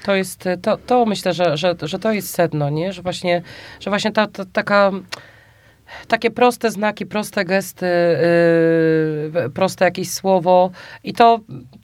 [0.02, 2.92] To jest, to, to myślę, że, że, że to jest sedno, nie?
[2.92, 3.42] Że właśnie,
[3.80, 4.92] że właśnie ta, ta taka
[6.08, 7.86] takie proste znaki, proste gesty,
[9.34, 10.70] yy, proste jakieś słowo
[11.04, 11.40] i to,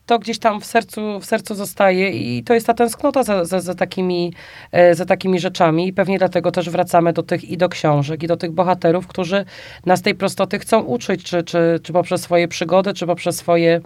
[0.06, 3.60] to gdzieś tam w sercu, w sercu zostaje i to jest ta tęsknota za, za,
[3.60, 4.32] za, takimi,
[4.72, 5.88] yy, za takimi rzeczami.
[5.88, 9.44] I pewnie dlatego też wracamy do tych i do książek i do tych bohaterów, którzy
[9.86, 13.80] nas tej prostoty chcą uczyć, czy, czy, czy poprzez swoje przygody, czy poprzez swoje,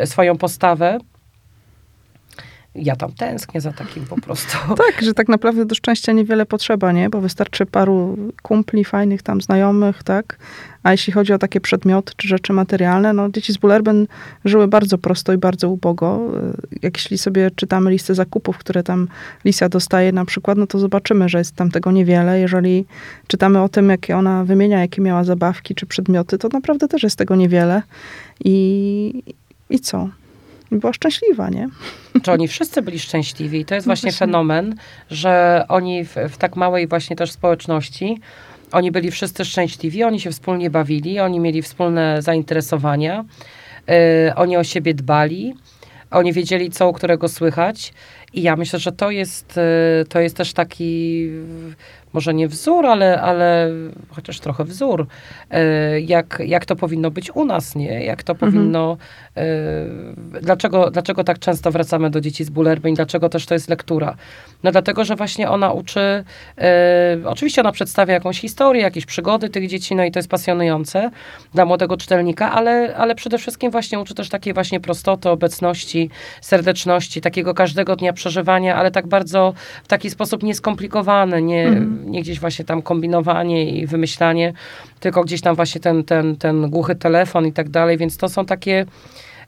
[0.00, 0.98] yy, swoją postawę
[2.74, 4.58] ja tam tęsknię za takim po prostu.
[4.86, 7.10] Tak, że tak naprawdę do szczęścia niewiele potrzeba, nie?
[7.10, 10.38] Bo wystarczy paru kumpli, fajnych tam znajomych, tak?
[10.82, 14.06] A jeśli chodzi o takie przedmioty czy rzeczy materialne, no dzieci z Bullerben
[14.44, 16.20] żyły bardzo prosto i bardzo ubogo.
[16.82, 19.08] Jak jeśli sobie czytamy listę zakupów, które tam
[19.44, 22.40] Lisa dostaje na przykład, no to zobaczymy, że jest tam tego niewiele.
[22.40, 22.86] Jeżeli
[23.26, 27.16] czytamy o tym, jakie ona wymienia, jakie miała zabawki czy przedmioty, to naprawdę też jest
[27.16, 27.82] tego niewiele.
[28.44, 29.22] I,
[29.70, 30.08] i co?
[30.78, 31.68] Była szczęśliwa, nie?
[32.22, 33.60] Czy oni wszyscy byli szczęśliwi?
[33.60, 34.74] I to jest no właśnie, właśnie fenomen,
[35.10, 38.20] że oni w, w tak małej właśnie też społeczności,
[38.72, 43.24] oni byli wszyscy szczęśliwi, oni się wspólnie bawili, oni mieli wspólne zainteresowania,
[43.86, 43.94] yy,
[44.36, 45.54] oni o siebie dbali,
[46.10, 47.92] oni wiedzieli, co u którego słychać.
[48.32, 51.26] I ja myślę, że to jest, yy, to jest też taki
[52.12, 53.70] może nie wzór, ale, ale
[54.08, 55.06] chociaż trochę wzór,
[55.50, 58.04] e, jak, jak to powinno być u nas, nie?
[58.04, 58.52] Jak to mhm.
[58.52, 58.96] powinno,
[59.36, 59.44] e,
[60.40, 64.16] dlaczego, dlaczego tak często wracamy do dzieci z Bullerbyn, dlaczego też to jest lektura?
[64.62, 66.24] No dlatego, że właśnie ona uczy,
[66.58, 71.10] e, oczywiście ona przedstawia jakąś historię, jakieś przygody tych dzieci, no i to jest pasjonujące
[71.54, 77.20] dla młodego czytelnika, ale, ale przede wszystkim właśnie uczy też takiej właśnie prostoty, obecności, serdeczności,
[77.20, 82.40] takiego każdego dnia przeżywania, ale tak bardzo w taki sposób nieskomplikowany, nie, mhm nie gdzieś
[82.40, 84.52] właśnie tam kombinowanie i wymyślanie,
[85.00, 88.44] tylko gdzieś tam właśnie ten, ten, ten głuchy telefon i tak dalej, więc to są
[88.44, 88.86] takie,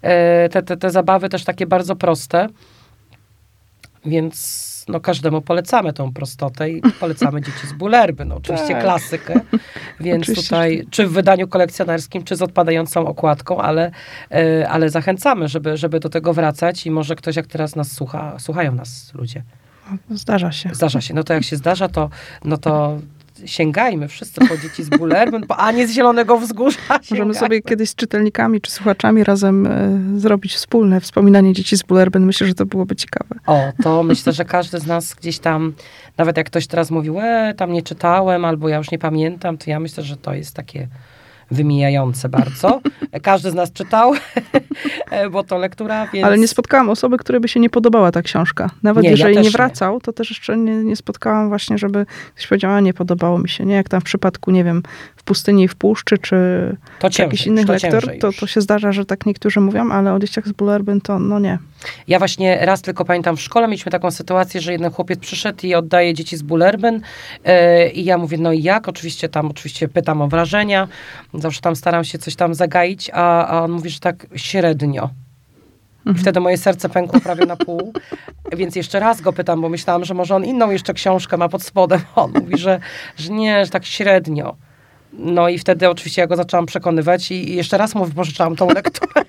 [0.02, 2.48] e, te, te, te zabawy też takie bardzo proste,
[4.04, 8.82] więc no każdemu polecamy tą prostotę i polecamy Dzieci z Bulerby, no oczywiście tak.
[8.82, 9.40] klasykę,
[10.00, 10.42] więc oczywiście.
[10.42, 13.90] tutaj czy w wydaniu kolekcjonerskim, czy z odpadającą okładką, ale,
[14.30, 18.38] e, ale zachęcamy, żeby, żeby do tego wracać i może ktoś jak teraz nas słucha,
[18.38, 19.42] słuchają nas ludzie,
[20.10, 20.70] Zdarza się.
[20.72, 21.14] Zdarza się.
[21.14, 22.10] No to jak się zdarza, to,
[22.44, 22.98] no to
[23.44, 26.78] sięgajmy wszyscy po dzieci z Bullerbyn, a nie z Zielonego Wzgórza.
[27.10, 29.66] Możemy sobie kiedyś z czytelnikami czy słuchaczami razem
[30.16, 32.26] y, zrobić wspólne wspominanie dzieci z Bullerbyn.
[32.26, 33.34] Myślę, że to byłoby ciekawe.
[33.46, 35.72] O, to myślę, że każdy z nas gdzieś tam,
[36.16, 39.70] nawet jak ktoś teraz mówił, e, tam nie czytałem, albo ja już nie pamiętam, to
[39.70, 40.88] ja myślę, że to jest takie
[41.52, 42.80] wymijające bardzo.
[43.22, 44.12] Każdy z nas czytał,
[45.32, 46.26] bo to lektura, więc...
[46.26, 48.70] Ale nie spotkałam osoby, której by się nie podobała ta książka.
[48.82, 49.52] Nawet Nie, ja jeżeli też nie nie.
[49.52, 53.48] wracał, to też jeszcze nie, nie spotkałam właśnie, żeby ktoś powiedział, a nie podobało mi
[53.48, 53.64] się.
[53.64, 54.82] Nie, jak tam w przypadku, nie wiem,
[55.16, 56.36] w pustyni i w puszczy, czy,
[56.98, 60.14] to czy jakichś innych to lektor, to, to się zdarza, że tak niektórzy mówią, ale
[60.14, 61.58] o dzieciach z Bullerbyn to no nie.
[62.08, 65.74] Ja właśnie raz tylko pamiętam w szkole mieliśmy taką sytuację, że jeden chłopiec przyszedł i
[65.74, 67.00] oddaje dzieci z Bullerbyn
[67.44, 68.88] e, i ja mówię, no i jak?
[68.88, 70.88] Oczywiście tam oczywiście pytam o wrażenia,
[71.42, 75.10] zawsze tam staram się coś tam zagaić, a, a on mówi, że tak średnio.
[76.16, 77.92] Wtedy moje serce pękło prawie na pół,
[78.58, 81.62] więc jeszcze raz go pytam, bo myślałam, że może on inną jeszcze książkę ma pod
[81.62, 82.00] spodem.
[82.16, 82.80] On mówi, że,
[83.16, 84.56] że nie, że tak średnio.
[85.12, 88.68] No i wtedy oczywiście ja go zaczęłam przekonywać i, i jeszcze raz mu wypożyczałam tą
[88.68, 89.22] lekturę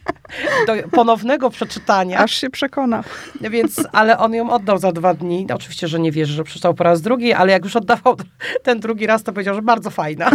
[0.68, 2.20] do ponownego przeczytania.
[2.20, 3.04] Aż się przekona.
[3.42, 5.46] Więc, ale on ją oddał za dwa dni.
[5.50, 8.16] No, oczywiście, że nie wierzy, że przeczytał po raz drugi, ale jak już oddawał
[8.64, 10.32] ten drugi raz, to powiedział, że bardzo fajna.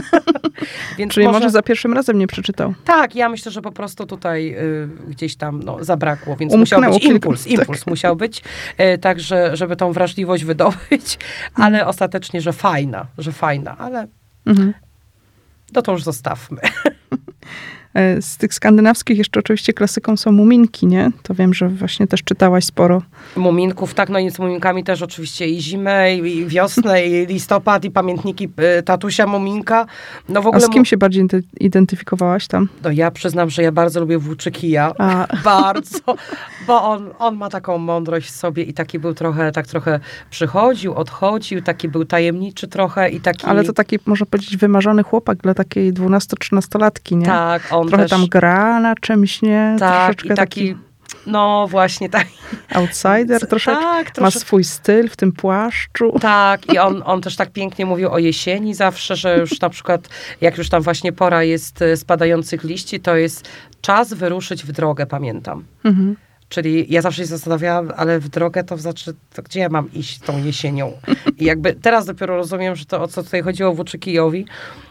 [0.99, 1.51] Więc Czyli może...
[1.51, 2.75] za pierwszym razem nie przeczytał.
[2.85, 7.01] Tak, ja myślę, że po prostu tutaj y, gdzieś tam no, zabrakło, więc Umknęło musiał
[7.01, 7.47] być impuls.
[7.47, 8.43] Impuls musiał być,
[8.95, 11.19] y, tak, że, żeby tą wrażliwość wydobyć,
[11.55, 14.07] ale ostatecznie, że fajna, że fajna, ale
[14.49, 14.75] Mhm.
[15.73, 16.61] no to już zostawmy.
[17.99, 21.11] E, Z tych skandynawskich jeszcze oczywiście klasyką są muminki, nie?
[21.23, 23.03] To wiem, że właśnie też czytałaś sporo.
[23.37, 27.91] Muminków, tak, no i z muminkami też oczywiście i zimę, i, wiosnę, i listopad, i
[27.91, 29.87] pamiętniki y, tatusia Muminka.
[30.29, 32.69] No w A ogóle z kim się bardziej identy- identyfikowałaś tam?
[32.83, 34.93] No ja przyznam, że ja bardzo lubię Włóczykija.
[34.99, 35.99] A, Bardzo,
[36.67, 40.95] bo on, on ma taką mądrość w sobie i taki był trochę, tak trochę przychodził,
[40.95, 43.47] odchodził, taki był tajemniczy trochę i taki...
[43.47, 47.27] ale to taki, można powiedzieć, wymarzony chłopak dla takiej 12-13-latki, nie?
[47.27, 48.11] Tak, on Trochę też...
[48.11, 49.77] tam gra na czymś, nie?
[49.79, 50.77] tak, Troszeczkę i taki...
[51.27, 52.27] No właśnie, tak.
[52.75, 53.83] outsider, troszeczkę.
[53.83, 56.19] Tak, Ma trosze, swój styl w tym płaszczu.
[56.21, 60.09] tak, i on, on też tak pięknie mówił o jesieni zawsze, że już na przykład,
[60.41, 63.49] jak już tam właśnie pora jest e, spadających liści, to jest
[63.81, 65.65] czas wyruszyć w drogę, pamiętam.
[65.85, 66.17] Mhm.
[66.49, 70.19] Czyli ja zawsze się zastanawiałam, ale w drogę to znaczy, to gdzie ja mam iść
[70.19, 70.93] tą jesienią?
[71.39, 74.47] I jakby teraz dopiero rozumiem, że to o co tutaj chodziło Włóczykijowi,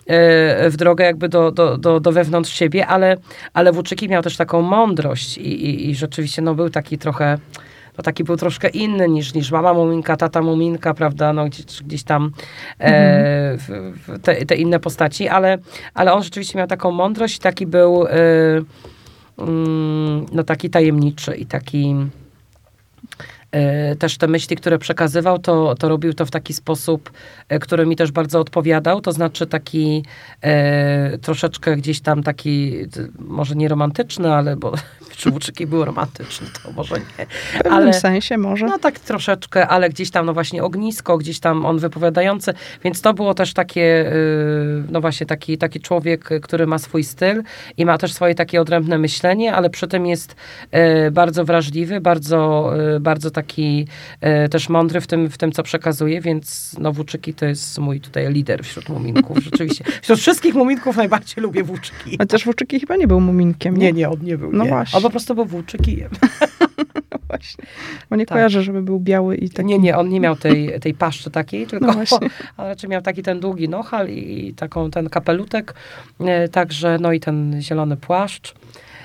[0.08, 3.17] e, w drogę jakby do, do, do, do wewnątrz siebie, ale,
[3.54, 7.38] ale Włóczyki miał też taką mądrość i, i, i rzeczywiście no, był taki trochę,
[7.98, 12.04] no taki był troszkę inny niż, niż mama Muminka, tata Muminka, prawda, no gdzieś, gdzieś
[12.04, 12.32] tam
[12.80, 15.58] e, w te, te inne postaci, ale,
[15.93, 18.08] ale on rzeczywiście miał taką mądrość i taki był...
[18.08, 18.17] E,
[20.32, 21.95] no taki tajemniczy i taki
[23.52, 27.12] e, też te myśli, które przekazywał, to, to robił to w taki sposób,
[27.50, 30.04] e, który mi też bardzo odpowiadał, to znaczy taki
[30.41, 32.76] e, troszeczkę gdzieś tam taki,
[33.19, 34.73] może nie romantyczny, ale bo
[35.17, 37.25] czy Łuczyki był romantyczny, to może nie.
[37.60, 38.65] W pewnym Ale, sensie może.
[38.65, 42.53] no tak troszeczkę, ale gdzieś tam no właśnie ognisko, gdzieś tam on wypowiadający,
[42.84, 47.43] więc to było też takie, y, no właśnie taki, taki człowiek, który ma swój styl
[47.77, 50.36] i ma też swoje takie odrębne myślenie, ale przy tym jest
[51.08, 53.88] y, bardzo wrażliwy, bardzo, y, bardzo taki
[54.51, 58.34] też mądry w tym, w tym, co przekazuje, więc no Włóczyki to jest mój tutaj
[58.34, 59.84] lider wśród muminków, rzeczywiście.
[60.01, 62.17] Wśród wszystkich muminków najbardziej lubię Włóczyki.
[62.17, 63.86] Chociaż Włóczyki chyba nie był muminkiem, nie?
[63.86, 64.51] Nie, nie, on nie był.
[64.53, 64.69] No nie.
[64.69, 64.97] właśnie.
[65.08, 66.10] Po prostu był Włóczykijem.
[67.28, 67.65] Właśnie.
[68.10, 68.36] Bo nie Tak.
[68.36, 69.67] kojarzę, żeby był biały i taki...
[69.67, 72.30] Nie, nie, on nie miał tej, tej paszczy takiej, tylko No właśnie.
[72.58, 75.74] ale raczej miał taki ten długi nohal i taką ten kapelutek,
[76.20, 78.54] e, także no i ten zielony płaszcz.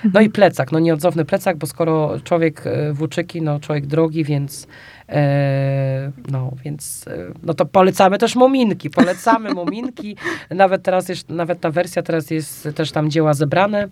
[0.04, 0.26] No Mhm.
[0.26, 4.66] i plecak, no nieodzowny plecak, bo skoro człowiek e, włóczyki, no człowiek drogi, więc
[5.08, 10.16] e, no więc e, no to polecamy też muminki, polecamy muminki,
[10.50, 13.88] nawet teraz jest, nawet ta wersja teraz jest też tam dzieła zebrane,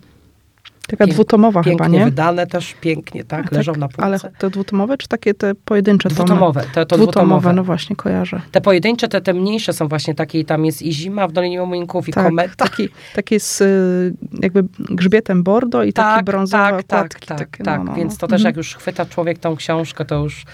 [0.91, 2.05] Taka pięk- dwutomowa chyba, nie?
[2.05, 4.03] wydane też, pięknie, tak, A leżą na półce.
[4.03, 6.15] Ale te dwutomowe, czy takie te pojedyncze tomy?
[6.17, 7.53] Dwutomowe, to, to dwutomowe, dwutomowe.
[7.53, 8.41] no właśnie, kojarzę.
[8.53, 11.61] Te pojedyncze, te, te mniejsze są właśnie takie, i tam jest i zima w Dolinie
[11.61, 12.55] Muminków, i Tak, kometa.
[12.57, 17.79] taki, taki z y, jakby grzbietem bordo i takie brązowe tak, tak, tak, takie, tak.
[17.79, 18.19] no, no, Więc no.
[18.19, 18.47] to też Mhm.
[18.47, 20.45] jak już chwyta człowiek tą książkę, to już,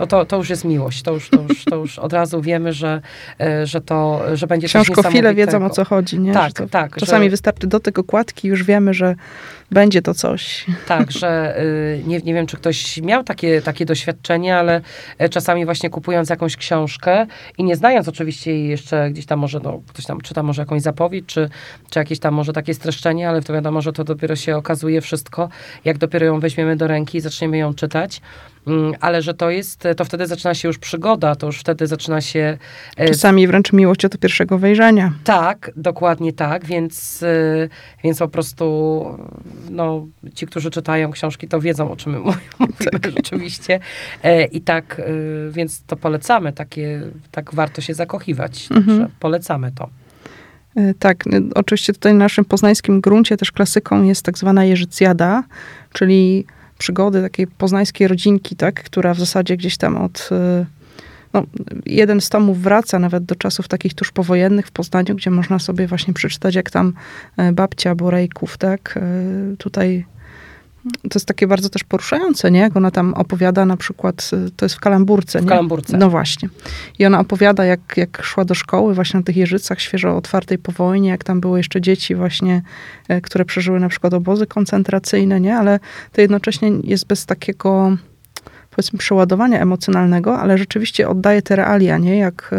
[0.00, 1.02] no to, to już jest miłość.
[1.02, 3.00] To już, to już, to już od razu wiemy, że,
[3.40, 6.32] e, że to, że będzie Książkofile wiedzą o co chodzi, nie?
[6.32, 9.14] Tak, to tak, Czasami że- wystarczy dotyk okładki, już wiemy, że
[9.70, 10.66] będzie to coś.
[10.86, 14.80] Tak, że y, nie, nie wiem, czy ktoś miał takie, takie doświadczenie, ale
[15.18, 17.26] e, czasami właśnie kupując jakąś książkę
[17.58, 20.82] i nie znając oczywiście jej jeszcze gdzieś tam może, no, ktoś tam czyta może jakąś
[20.82, 21.48] zapowiedź, czy,
[21.90, 25.48] czy jakieś tam może takie streszczenie, ale to wiadomo, że to dopiero się okazuje wszystko,
[25.84, 28.20] jak dopiero ją weźmiemy do ręki i zaczniemy ją czytać.
[28.66, 32.20] Mm, Ale że to jest, to wtedy zaczyna się już przygoda, to już wtedy zaczyna
[32.20, 32.58] się
[32.96, 35.12] e, Czasami wręcz miłość od pierwszego wejrzenia.
[35.24, 37.68] tak, dokładnie tak, więc, y,
[38.04, 39.04] więc po prostu
[39.70, 42.18] no, ci, którzy czytają książki, to wiedzą, o czym my
[42.58, 43.80] mówimy, rzeczywiście.
[44.22, 45.02] E, I tak,
[45.50, 48.68] więc to polecamy, takie, tak warto się zakochiwać.
[48.70, 49.08] Mhm.
[49.20, 49.88] Polecamy to.
[50.76, 51.24] E, tak,
[51.54, 55.44] oczywiście tutaj na naszym poznańskim gruncie też klasyką jest tak zwana Jeżycjada,
[55.92, 56.46] czyli
[56.78, 60.28] przygody takiej poznańskiej rodzinki, tak, która w zasadzie gdzieś tam od
[61.32, 61.42] no,
[61.86, 65.86] jeden z tomów wraca nawet do czasów takich tuż powojennych w Poznaniu, gdzie można sobie
[65.86, 66.92] właśnie przeczytać, jak tam
[67.52, 68.98] babcia Borejków, tak,
[69.58, 70.04] tutaj
[71.02, 72.60] to jest takie bardzo też poruszające, nie?
[72.60, 75.48] Jak ona tam opowiada na przykład, y, to jest w Kalamburce, w nie?
[75.48, 75.96] Kalamburce.
[75.96, 76.48] No właśnie.
[76.98, 80.72] I ona opowiada, jak, jak szła do szkoły właśnie na tych Jeżycach, świeżo otwartej po
[80.72, 82.62] wojnie, jak tam były jeszcze dzieci właśnie,
[83.08, 85.56] e, które przeżyły na przykład obozy koncentracyjne, nie?
[85.56, 85.80] Ale
[86.12, 87.96] to jednocześnie jest bez takiego
[88.76, 92.16] powiedzmy przeładowania emocjonalnego, ale rzeczywiście oddaje te realia, nie?
[92.16, 92.54] Jak,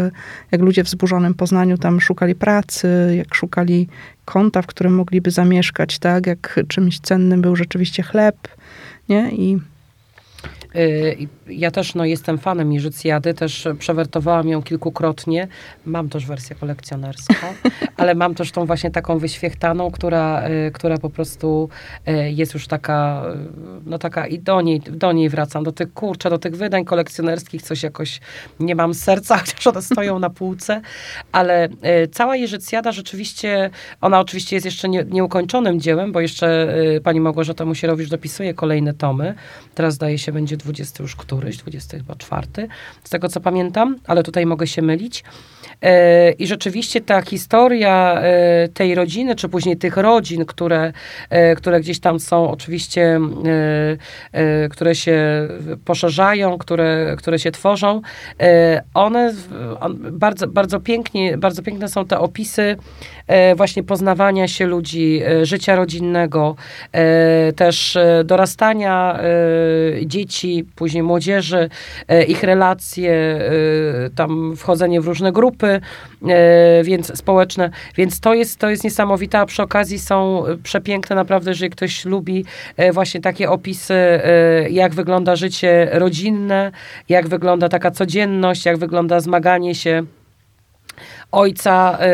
[0.52, 3.88] jak ludzie w zburzonym Poznaniu tam szukali pracy, jak szukali
[4.24, 6.26] kąta, w którym mogliby zamieszkać, tak?
[6.26, 8.36] Jak czymś cennym był rzeczywiście chleb,
[9.08, 9.30] nie?
[9.30, 9.58] I
[11.48, 15.48] ja też no, jestem fanem Jeżycjady, też przewertowałam ją kilkukrotnie.
[15.86, 17.34] Mam też wersję kolekcjonerską,
[17.96, 21.68] ale mam też tą właśnie taką wyświechtaną, która, y, która po prostu
[22.08, 23.22] y, jest już taka,
[23.86, 27.62] no taka i do niej, do niej wracam, do tych kurczę, do tych wydań kolekcjonerskich,
[27.62, 28.20] coś jakoś
[28.60, 30.80] nie mam serca, chociaż one stoją na półce,
[31.32, 31.68] ale
[32.12, 38.08] cała Jeżycjada rzeczywiście, ona oczywiście jest jeszcze nie, nieukończonym dziełem, bo jeszcze pani Małgorzata Musierowicz
[38.08, 39.34] dopisuje kolejne tomy.
[39.74, 42.46] Teraz zdaje się będzie 20 już któryś, 24,
[43.04, 45.24] z tego co pamiętam, ale tutaj mogę się mylić.
[45.82, 50.92] E, I rzeczywiście ta historia e, tej rodziny, czy później tych rodzin, które,
[51.30, 53.20] e, które gdzieś tam są oczywiście,
[54.70, 55.48] które się
[55.84, 58.00] poszerzają, które, które się tworzą,
[58.94, 59.34] one
[60.10, 62.76] bardzo, bardzo pięknie, bardzo piękne są te opisy
[63.56, 66.56] właśnie poznawania się ludzi, życia rodzinnego,
[67.56, 69.20] też dorastania
[70.06, 71.68] dzieci, później młodzieży,
[72.28, 73.40] ich relacje,
[74.14, 75.80] tam wchodzenie w różne grupy,
[76.28, 81.50] e, więc społeczne, więc to jest, to jest niesamowite, a przy okazji są przepiękne naprawdę,
[81.50, 82.44] jeżeli ktoś lubi
[82.76, 86.72] e, właśnie takie opisy, e, jak wygląda życie rodzinne,
[87.08, 90.02] jak wygląda taka codzienność, jak wygląda zmaganie się
[91.32, 92.06] ojca y,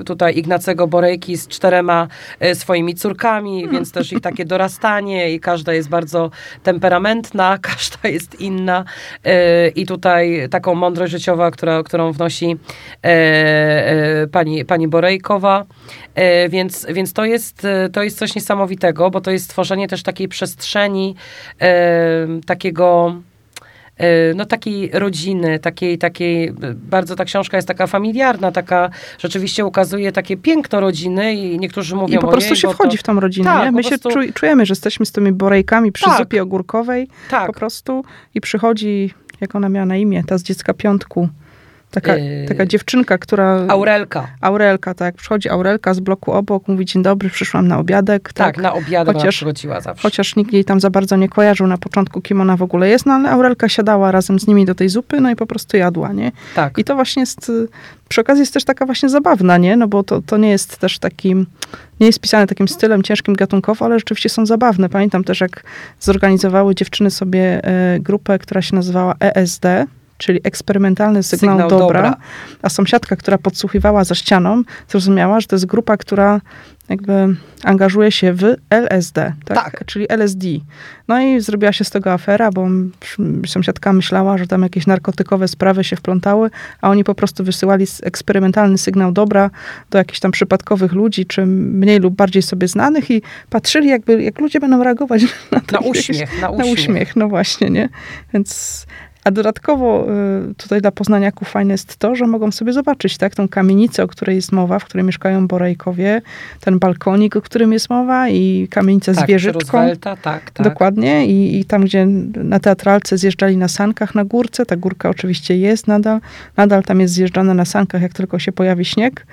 [0.00, 2.08] y, tutaj Ignacego Borejki z czterema
[2.44, 6.30] y, swoimi córkami, więc też ich takie dorastanie i każda jest bardzo
[6.62, 8.84] temperamentna, każda jest inna
[9.74, 12.56] i tutaj taką mądrość życiowa, która, którą wnosi
[14.32, 15.64] pani, pani Borejkowa.
[16.48, 21.14] Więc, więc to, jest, to jest coś niesamowitego, bo to jest stworzenie też takiej przestrzeni,
[22.46, 23.14] takiego
[24.34, 30.36] no takiej rodziny, takiej, takiej, bardzo ta książka jest taka familiarna, taka rzeczywiście ukazuje takie
[30.36, 33.00] piękno rodziny i niektórzy mówią I po prostu się wchodzi to...
[33.00, 33.72] w tą rodzinę, tak?
[33.72, 34.20] My się prostu...
[34.34, 36.18] czujemy, że jesteśmy z tymi borejkami przy tak.
[36.18, 37.46] zupie ogórkowej tak.
[37.46, 41.28] po prostu i przychodzi, jak ona miała na imię, ta z dziecka piątku,
[41.90, 43.66] Taka, yy, taka dziewczynka, która...
[43.68, 44.28] Aurelka.
[44.40, 45.14] Aurelka, tak.
[45.14, 48.32] Przychodzi Aurelka z bloku obok, mówi dzień dobry, przyszłam na obiadek.
[48.32, 50.02] Tak, tak na obiadek chociaż, przychodziła zawsze.
[50.02, 53.06] Chociaż nikt jej tam za bardzo nie kojarzył na początku, kim ona w ogóle jest,
[53.06, 56.12] no ale Aurelka siadała razem z nimi do tej zupy, no i po prostu jadła,
[56.12, 56.32] nie?
[56.54, 56.78] Tak.
[56.78, 57.52] I to właśnie jest,
[58.08, 59.76] przy okazji jest też taka właśnie zabawna, nie?
[59.76, 61.46] No bo to, to nie jest też takim,
[62.00, 64.88] nie jest pisane takim stylem ciężkim gatunkowo, ale rzeczywiście są zabawne.
[64.88, 65.62] Pamiętam też, jak
[66.00, 69.64] zorganizowały dziewczyny sobie e, grupę, która się nazywała ESD,
[70.20, 72.16] czyli eksperymentalny sygnał, sygnał dobra, dobra,
[72.62, 76.40] a sąsiadka, która podsłuchiwała za ścianą, zrozumiała, że to jest grupa, która
[76.88, 79.56] jakby angażuje się w LSD, tak?
[79.64, 79.84] tak?
[79.86, 80.46] Czyli LSD.
[81.08, 82.68] No i zrobiła się z tego afera, bo
[83.46, 88.78] sąsiadka myślała, że tam jakieś narkotykowe sprawy się wplątały, a oni po prostu wysyłali eksperymentalny
[88.78, 89.50] sygnał dobra
[89.90, 94.40] do jakichś tam przypadkowych ludzi, czy mniej lub bardziej sobie znanych i patrzyli jakby, jak
[94.40, 96.66] ludzie będą reagować na, na uśmiech, na uśmiech.
[96.66, 97.88] Na uśmiech, no właśnie, nie?
[98.34, 98.86] Więc
[99.24, 100.06] a dodatkowo
[100.50, 104.08] y, tutaj dla poznaniaków fajne jest to, że mogą sobie zobaczyć tak, tą kamienicę, o
[104.08, 106.22] której jest mowa, w której mieszkają Borejkowie,
[106.60, 109.78] ten balkonik, o którym jest mowa i kamienicę tak, z wieżyczką.
[110.00, 110.64] tak, tak.
[110.64, 111.26] Dokładnie.
[111.26, 112.06] I, I tam, gdzie
[112.36, 116.20] na teatralce zjeżdżali na sankach na górce, ta górka oczywiście jest nadal.
[116.56, 119.26] Nadal tam jest zjeżdżane na sankach, jak tylko się pojawi śnieg.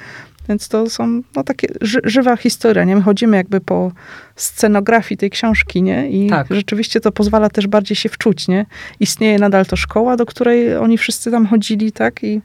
[0.50, 2.96] Więc to są no, takie ży żywa historia, nie?
[2.96, 3.92] My chodzimy jakby po
[4.36, 6.10] scenografii tej książki, nie?
[6.10, 6.48] I tak.
[6.50, 8.66] rzeczywiście to pozwala też bardziej się wczuć, nie?
[9.00, 12.24] Istnieje nadal to szkoła, do której oni wszyscy tam chodzili, tak?
[12.24, 12.42] I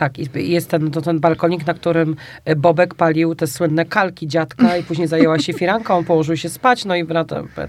[0.00, 4.76] tak, jest ten, to ten balkonik, na którym e, Bobek palił te słynne kalki dziadka
[4.76, 7.06] i później zajęła się firanką, położył się spać, no i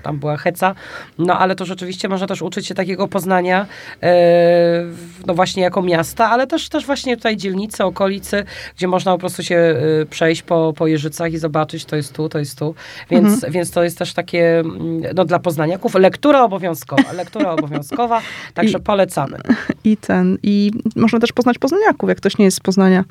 [0.03, 0.75] tam była heca.
[1.17, 3.65] No ale to rzeczywiście można też uczyć się takiego poznania,
[4.03, 4.83] e,
[5.27, 8.43] no właśnie jako miasta, ale też, też właśnie tutaj dzielnicy, okolicy,
[8.77, 12.29] gdzie można po prostu się e, przejść po, po Jeżycach i zobaczyć, to jest tu,
[12.29, 12.75] to jest tu.
[13.09, 13.53] Więc, mhm.
[13.53, 18.21] więc to jest też takie, mm, no dla poznaniaków, lektura obowiązkowa, lektura obowiązkowa,
[18.53, 19.37] także I, polecamy.
[19.83, 23.03] i ten, i można też poznać poznaniaków, jak ktoś nie jest z Poznania,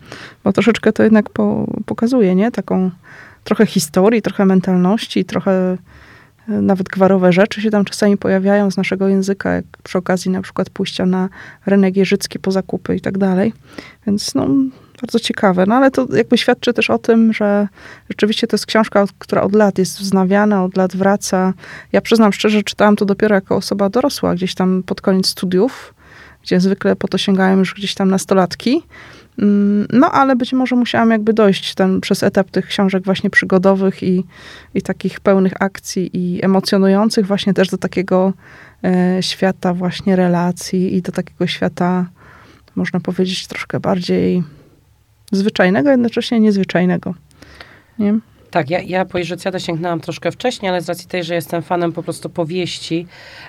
[0.44, 2.50] bo troszeczkę to jednak po, pokazuje, nie?
[2.50, 2.90] Taką
[3.44, 5.78] trochę historii, trochę mentalności, trochę
[6.48, 10.42] e, nawet gwarowe rzeczy się tam czasami pojawiają z naszego języka, jak przy okazji na
[10.42, 11.28] przykład pójścia na
[11.66, 13.52] rynek jeżycki po zakupy i tak dalej.
[14.06, 14.48] Więc no,
[15.00, 15.64] bardzo ciekawe.
[15.66, 17.68] No ale to jakby świadczy też o tym, że
[18.10, 21.52] rzeczywiście to jest książka, która od lat jest wznawiana, od lat wraca.
[21.92, 25.94] Ja przyznam szczerze, czytałam to dopiero jako osoba dorosła, gdzieś tam pod koniec studiów,
[26.42, 28.82] gdzie zwykle po to sięgają już gdzieś tam nastolatki.
[29.38, 34.02] Mm, no, ale być może musiałam jakby dojść ten, przez etap tych książek właśnie przygodowych
[34.02, 34.24] i,
[34.74, 38.32] i takich pełnych akcji i emocjonujących właśnie też do takiego
[38.84, 42.06] e, świata właśnie relacji i do takiego świata,
[42.76, 44.42] można powiedzieć, troszkę bardziej
[45.32, 47.14] zwyczajnego, jednocześnie niezwyczajnego.
[47.98, 48.18] Nie?
[48.50, 51.92] Tak, ja, ja po Iżycjadę sięgnęłam troszkę wcześniej, ale z racji tej, że jestem fanem
[51.92, 53.06] po prostu powieści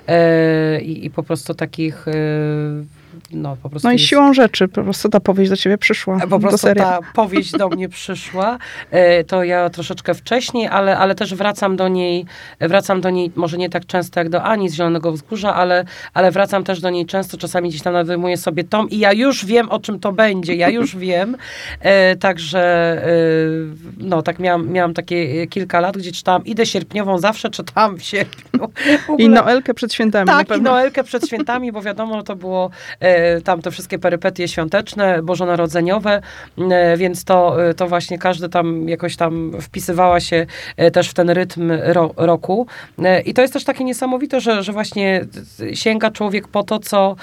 [0.08, 2.86] yy, i, po prostu takich yy,
[3.32, 3.88] no po prostu.
[3.88, 4.06] No i jest...
[4.06, 6.20] siłą rzeczy, po prostu ta powieść do ciebie przyszła.
[6.30, 8.58] Po prostu ta powieść do mnie przyszła.
[8.92, 12.26] E, to ja troszeczkę wcześniej, ale, ale też wracam do niej,
[12.60, 16.32] wracam do niej może nie tak często jak do Ani z Zielonego Wzgórza, ale, ale
[16.32, 19.70] wracam też do niej często, czasami gdzieś tam nadwyjmuję sobie tom i ja już wiem,
[19.70, 21.38] o czym to będzie, ja już wiem.
[21.80, 22.62] E, także
[23.06, 23.12] e,
[23.98, 28.72] no tak miałam, miałam takie kilka lat, gdzie czytałam Idę Sierpniową, zawsze czytałam w sierpniu.
[29.18, 30.28] W I Noelkę przed świętami.
[30.28, 33.01] Tak, i Noelkę przed świętami, bo wiadomo, to było E,
[33.44, 36.22] tam te wszystkie perypetie świąteczne, bożonarodzeniowe,
[36.58, 40.46] e, więc to, e, to właśnie każdy tam jakoś tam wpisywała się
[40.94, 42.68] też w ten rytm ro, roku.
[43.26, 45.26] I to jest też takie niesamowite, że, że właśnie
[45.74, 47.16] sięga człowiek po to, co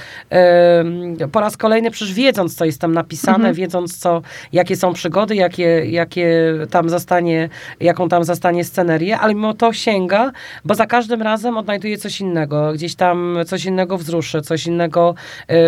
[1.32, 3.54] po raz kolejny przecież wiedząc, co jest tam napisane, mhm.
[3.54, 4.22] wiedząc, co,
[4.52, 7.48] jakie są przygody, jakie, jakie tam zastanie,
[7.80, 10.32] jaką tam zastanie scenerię, ale mimo to sięga,
[10.64, 15.14] bo za każdym razem odnajduje coś innego, gdzieś tam coś innego wzruszy, coś innego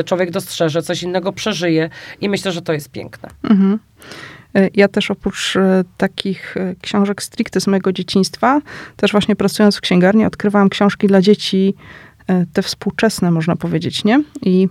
[0.05, 1.90] człowiek dostrzeże, coś innego przeżyje
[2.20, 3.28] i myślę, że to jest piękne.
[3.42, 3.78] Mhm.
[4.55, 8.61] E, ja też oprócz e, takich e, książek stricte z mojego dzieciństwa,
[8.96, 11.74] też właśnie pracując w księgarni, odkrywałam książki dla dzieci,
[12.53, 14.22] te współczesne, można powiedzieć, nie?
[14.42, 14.68] I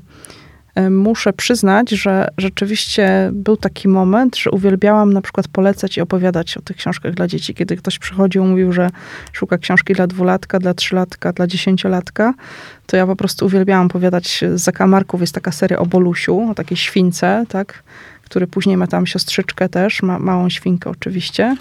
[0.90, 6.62] muszę przyznać, że rzeczywiście był taki moment, że uwielbiałam na przykład polecać i opowiadać o
[6.62, 7.54] tych książkach dla dzieci.
[7.54, 8.90] Kiedy ktoś przychodził, mówił, że
[9.34, 12.34] szuka książki dla dwulatka, dla trzylatka, dla dziesięciolatka,
[12.86, 14.44] to ja po prostu uwielbiałam opowiadać.
[14.56, 17.84] Z zakamarków jest taka seria o Bolusiu, o takiej śwince, tak?
[18.24, 21.56] który później ma tam siostrzyczkę też, ma małą świnkę oczywiście.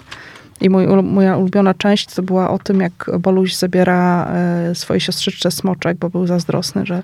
[0.61, 5.51] I mój, moja ulubiona część to była o tym, jak Boluś zabiera e, swojej siostrzyczce
[5.51, 7.03] smoczek, bo był zazdrosny, że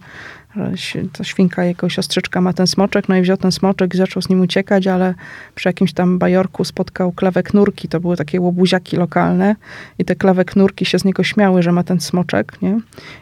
[1.11, 4.29] ta świnka, jego siostrzyczka ma ten smoczek, no i wziął ten smoczek i zaczął z
[4.29, 5.13] nim uciekać, ale
[5.55, 9.55] przy jakimś tam bajorku spotkał klawek nurki, to były takie łobuziaki lokalne
[9.99, 12.79] i te klawek nurki się z niego śmiały, że ma ten smoczek, nie?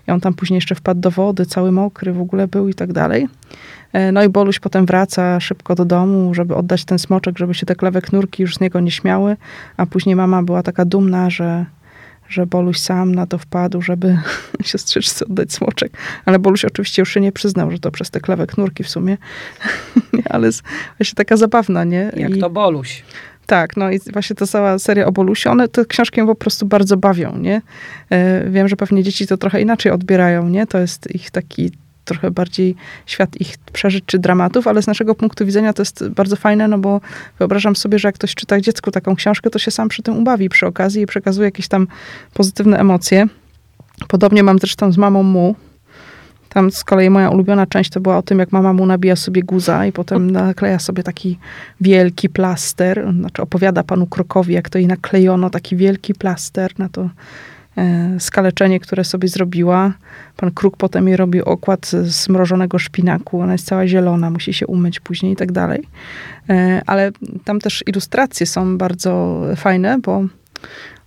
[0.08, 2.94] I on tam później jeszcze wpadł do wody, cały mokry w ogóle był i tak
[2.94, 3.28] dalej.
[3.94, 7.66] E, no i Boluś potem wraca szybko do domu, żeby oddać ten smoczek, żeby się
[7.66, 9.38] te klawek nurki już z niego nie śmiały,
[9.78, 11.66] a później mama była taka dumna, że
[12.34, 14.18] że Boluś sam na to wpadł, żeby
[14.64, 15.98] siostrzyczce oddać smoczek.
[16.26, 19.18] Ale Boluś oczywiście już się nie przyznał, że to przez te klawek nurki w sumie.
[20.30, 20.64] Ale jest
[20.98, 22.12] właśnie taka zabawna, nie?
[22.16, 22.40] Jak I...
[22.40, 23.04] to Boluś.
[23.46, 26.98] Tak, no i właśnie ta cała seria o Bolusiu, one te książki po prostu bardzo
[26.98, 27.62] bawią, nie?
[28.10, 30.68] E, wiem, że pewnie dzieci to trochę inaczej odbierają, nie?
[30.68, 31.72] To jest ich taki
[32.06, 32.76] trochę bardziej
[33.06, 36.78] świat ich przeżyć czy dramatów, ale z naszego punktu widzenia to jest bardzo fajne, no
[36.78, 37.02] bo
[37.40, 40.50] wyobrażam sobie, że jak ktoś czyta dziecku taką książkę, to się sam przy tym ubawi
[40.50, 41.88] przy okazji i przekazuje jakieś tam
[42.34, 43.28] pozytywne emocje.
[44.08, 45.56] Podobnie mam też tam z mamą mu.
[46.50, 49.44] Tam z kolei moja ulubiona część to była o tym, jak mama mu nabija sobie
[49.44, 51.40] guza i potem nakleja sobie taki
[51.82, 53.14] wielki plaster.
[53.20, 57.10] Znaczy opowiada panu Krokowi, jak to jej naklejono, taki wielki plaster na to
[58.20, 59.94] skaleczenie, które sobie zrobiła.
[60.38, 63.42] Pan Kruk potem jej robi okład z mrożonego szpinaku.
[63.42, 65.88] Ona jest cała zielona, musi się umyć później i tak dalej.
[66.50, 67.12] E, ale
[67.46, 70.24] tam też ilustracje są bardzo fajne, bo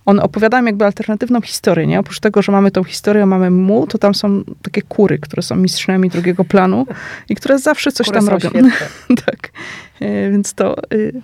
[0.05, 1.99] one opowiadają jakby alternatywną historię, nie?
[1.99, 5.55] Oprócz tego, że mamy tą historię, mamy mu, to tam są takie kury, które są
[5.55, 6.85] mistrzami drugiego planu
[7.29, 8.49] i które zawsze coś Kury tam robią.
[9.25, 9.51] tak.
[9.99, 11.21] E, więc to y,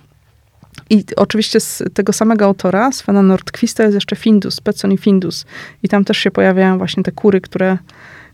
[0.90, 5.44] i oczywiście z tego samego autora, Svena Nordquista, jest jeszcze Findus, Petson i Findus.
[5.82, 7.78] I tam też się pojawiają właśnie te kury, które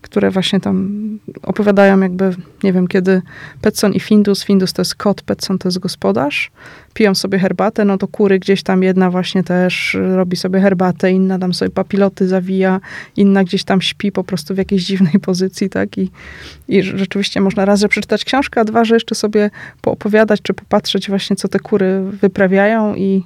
[0.01, 1.01] które właśnie tam
[1.43, 3.23] opowiadają jakby, nie wiem, kiedy
[3.61, 6.51] Petson i Findus, Findus to jest kot, Petson to jest gospodarz,
[6.95, 11.39] piją sobie herbatę, no to kury gdzieś tam jedna właśnie też robi sobie herbatę, inna
[11.39, 12.81] tam sobie papiloty zawija,
[13.17, 15.99] inna gdzieś tam śpi po prostu w jakiejś dziwnej pozycji, tak?
[15.99, 16.11] I,
[16.69, 21.09] i rzeczywiście można raz, że przeczytać książkę, a dwa, że jeszcze sobie poopowiadać, czy popatrzeć
[21.09, 23.25] właśnie, co te kury wyprawiają i,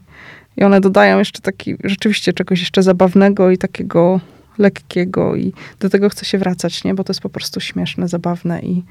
[0.56, 4.20] i one dodają jeszcze taki, rzeczywiście czegoś jeszcze zabawnego i takiego
[4.58, 6.94] lekkiego i do tego chcę się wracać, nie?
[6.94, 8.82] Bo to jest po prostu śmieszne, zabawne i,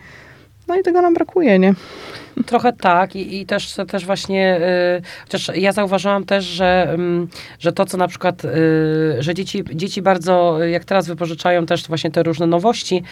[0.68, 1.74] No i tego nam brakuje, nie?
[2.46, 4.58] Trochę tak i, i też, też właśnie,
[4.98, 7.28] y, chociaż ja zauważyłam też, że, y,
[7.60, 8.50] że to, co na przykład, y,
[9.20, 13.04] że dzieci, dzieci bardzo, jak teraz wypożyczają też właśnie te różne nowości,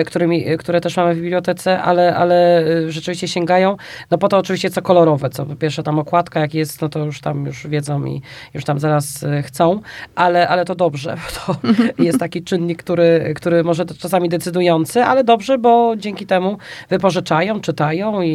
[0.00, 3.76] y, którymi, które też mamy w bibliotece, ale, ale y, rzeczywiście sięgają,
[4.10, 7.04] no po to oczywiście co kolorowe, co po pierwsze tam okładka jak jest, no to
[7.04, 8.22] już tam już wiedzą i
[8.54, 9.80] już tam zaraz y, chcą,
[10.14, 11.56] ale, ale to dobrze, to
[12.04, 16.58] jest taki czynnik, który, który może czasami decydujący, ale dobrze, bo dzięki temu
[16.88, 18.30] wypożyczają, czytają i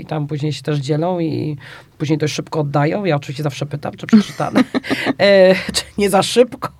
[0.00, 1.56] i tam później się też dzielą i
[1.98, 3.04] później dość szybko oddają.
[3.04, 4.60] Ja oczywiście zawsze pytam, czy przeczytane,
[5.18, 6.70] e, czy nie za szybko.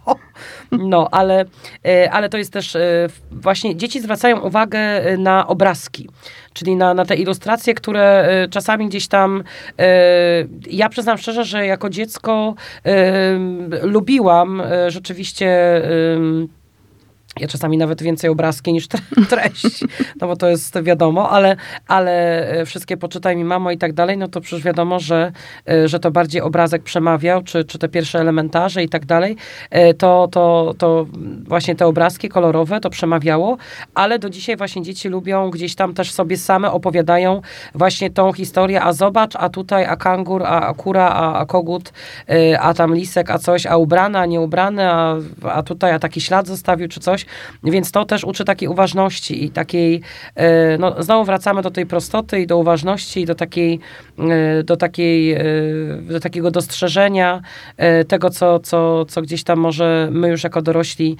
[0.72, 1.44] No, ale,
[1.86, 6.08] e, ale to jest też e, właśnie, dzieci zwracają uwagę e, na obrazki,
[6.52, 9.44] czyli na, na te ilustracje, które czasami gdzieś tam,
[10.70, 12.54] ja przyznam szczerze, że jako dziecko
[13.82, 15.82] lubiłam rzeczywiście
[17.38, 18.88] ja czasami nawet więcej obrazki niż
[19.30, 19.84] treść,
[20.20, 21.56] no bo to jest wiadomo, ale,
[21.88, 25.32] ale e, wszystkie poczytaj mi mamo i tak dalej, no to przecież wiadomo, że,
[25.68, 29.36] e, że to bardziej obrazek przemawiał, czy, czy te pierwsze elementarze i tak dalej,
[29.70, 31.06] e, to, to, to
[31.44, 33.56] właśnie te obrazki kolorowe to przemawiało,
[33.94, 37.40] ale do dzisiaj właśnie dzieci lubią gdzieś tam też sobie same opowiadają
[37.74, 41.92] właśnie tą historię, a zobacz, a tutaj, a kangur, a, kura, a, a kogut,
[42.60, 46.20] a tam lisek, a coś, a ubrany, a nie ubrany, a, a tutaj, a taki
[46.20, 47.19] ślad zostawił, czy coś,
[47.64, 50.00] więc to też uczy takiej uważności i takiej,
[50.34, 53.80] e, no znowu wracamy do tej prostoty i do uważności i do takiej,
[54.18, 55.42] e, do takiej, e,
[56.00, 57.40] do takiego dostrzeżenia
[58.08, 61.16] tego, co, co, co gdzieś tam może my już jako dorośli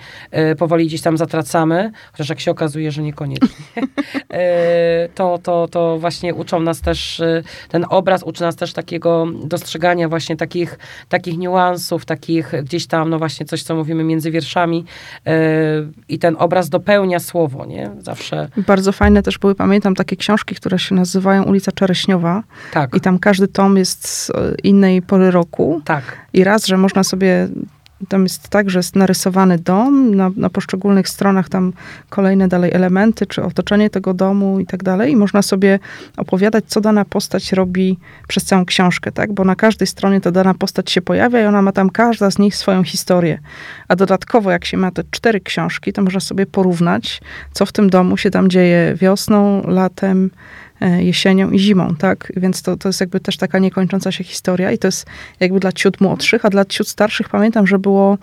[0.58, 3.48] powoli gdzieś tam zatracamy, chociaż jak się okazuje, że niekoniecznie.
[5.14, 7.22] to, to, to właśnie uczą nas też,
[7.68, 10.78] ten obraz uczy nas też takiego dostrzegania właśnie takich,
[11.08, 14.84] takich niuansów, takich gdzieś tam, no właśnie coś, co mówimy między wierszami,
[16.08, 17.90] i ten obraz dopełnia słowo, nie?
[17.98, 18.48] Zawsze.
[18.66, 22.42] Bardzo fajne też były, pamiętam, takie książki, które się nazywają Ulica Czereśniowa.
[22.72, 22.94] Tak.
[22.94, 24.32] I tam każdy tom jest z
[24.62, 25.82] innej pory roku.
[25.84, 26.04] Tak.
[26.32, 27.48] I raz, że można sobie
[28.08, 31.72] tam jest tak, że jest narysowany dom, na, na, poszczególnych stronach tam
[32.08, 35.12] kolejne dalej elementy, czy otoczenie tego domu i tak dalej.
[35.12, 35.78] I można sobie
[36.16, 37.98] opowiadać, co dana postać robi
[38.28, 39.32] przez całą książkę, tak?
[39.32, 42.38] Bo na każdej stronie ta dana postać się pojawia i ona ma tam każda z
[42.38, 43.38] nich swoją historię.
[43.88, 47.20] A dodatkowo, jak się ma te cztery książki, to można sobie porównać,
[47.52, 50.30] co w tym domu się tam dzieje wiosną, latem,
[50.88, 52.32] jesienią i zimą, tak?
[52.36, 55.06] Więc to, to jest jakby też taka niekończąca się historia i to jest
[55.40, 58.18] jakby dla ciut młodszych, a dla ciut starszych pamiętam, że było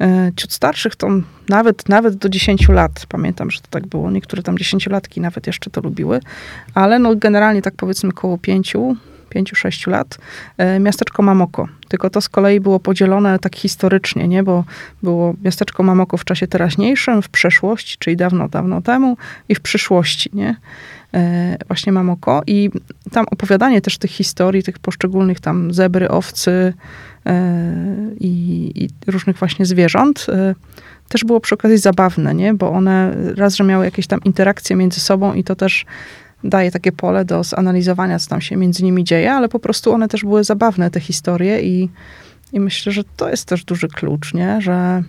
[0.00, 1.08] e, ciut starszych to
[1.48, 3.06] nawet, nawet do 10 lat.
[3.08, 4.10] Pamiętam, że to tak było.
[4.10, 6.20] Niektóre tam dziesięciolatki nawet jeszcze to lubiły,
[6.74, 8.96] ale no generalnie tak powiedzmy koło pięciu,
[9.34, 10.18] 5-6 lat,
[10.58, 11.68] e, miasteczko Mamoko.
[11.88, 14.42] Tylko to z kolei było podzielone tak historycznie, nie?
[14.42, 14.64] bo
[15.02, 19.16] było miasteczko Mamoko w czasie teraźniejszym, w przeszłości, czyli dawno, dawno temu
[19.48, 20.30] i w przyszłości.
[20.32, 20.56] Nie?
[21.14, 22.70] E, właśnie Mamoko i
[23.12, 26.74] tam opowiadanie też tych historii, tych poszczególnych tam zebry, owcy
[27.26, 27.64] e,
[28.20, 30.54] i, i różnych właśnie zwierząt e,
[31.08, 32.54] też było przy okazji zabawne, nie?
[32.54, 35.86] Bo one raz, że miały jakieś tam interakcje między sobą i to też
[36.44, 40.08] daje takie pole do zanalizowania, co tam się między nimi dzieje, ale po prostu one
[40.08, 41.88] też były zabawne, te historie i,
[42.52, 44.60] i myślę, że to jest też duży klucz, nie?
[44.60, 45.02] Że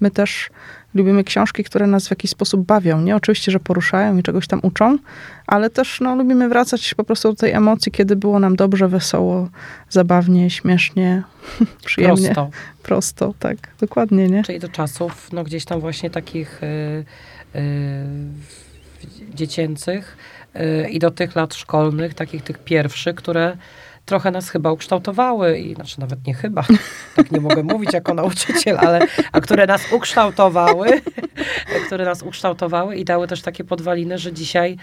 [0.00, 0.50] my też
[0.94, 3.16] Lubimy książki, które nas w jakiś sposób bawią, nie?
[3.16, 4.98] Oczywiście, że poruszają i czegoś tam uczą,
[5.46, 9.48] ale też no, lubimy wracać po prostu do tej emocji, kiedy było nam dobrze, wesoło,
[9.90, 11.22] zabawnie, śmiesznie,
[11.86, 12.34] przyjemnie.
[12.34, 12.50] Prosto.
[12.82, 14.42] Prosto, tak, dokładnie, nie?
[14.42, 17.04] Czyli do czasów, no gdzieś tam właśnie takich y,
[17.58, 18.04] y,
[19.34, 20.16] dziecięcych
[20.56, 23.56] y, i do tych lat szkolnych, takich tych pierwszych, które
[24.04, 26.64] trochę nas chyba ukształtowały, i znaczy nawet nie chyba,
[27.16, 31.00] tak nie mogę mówić jako nauczyciel, ale a które nas ukształtowały,
[31.86, 34.76] które nas ukształtowały i dały też takie podwaliny, że dzisiaj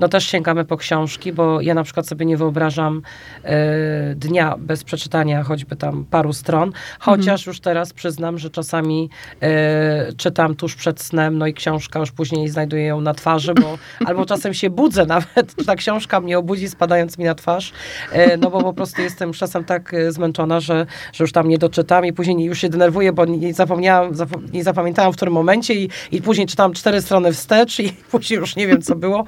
[0.00, 3.02] no też sięgamy po książki, bo ja na przykład sobie nie wyobrażam
[3.44, 7.46] e, dnia bez przeczytania choćby tam paru stron, chociaż mhm.
[7.46, 9.10] już teraz przyznam, że czasami
[9.42, 13.78] e, czytam tuż przed snem, no i książka już później znajduję ją na twarzy, bo
[14.08, 17.72] albo czasem się budzę nawet, ta książka mnie obudzi spadając mi na twarz,
[18.12, 21.58] e, no bo po prostu jestem już czasem tak zmęczona, że, że już tam nie
[21.58, 24.12] doczytam i później już się denerwuję, bo nie zapomniałam,
[24.52, 28.56] nie zapamiętałam w którym momencie i, i później czytałam cztery strony wstecz i później już
[28.56, 29.24] nie wiem, co było,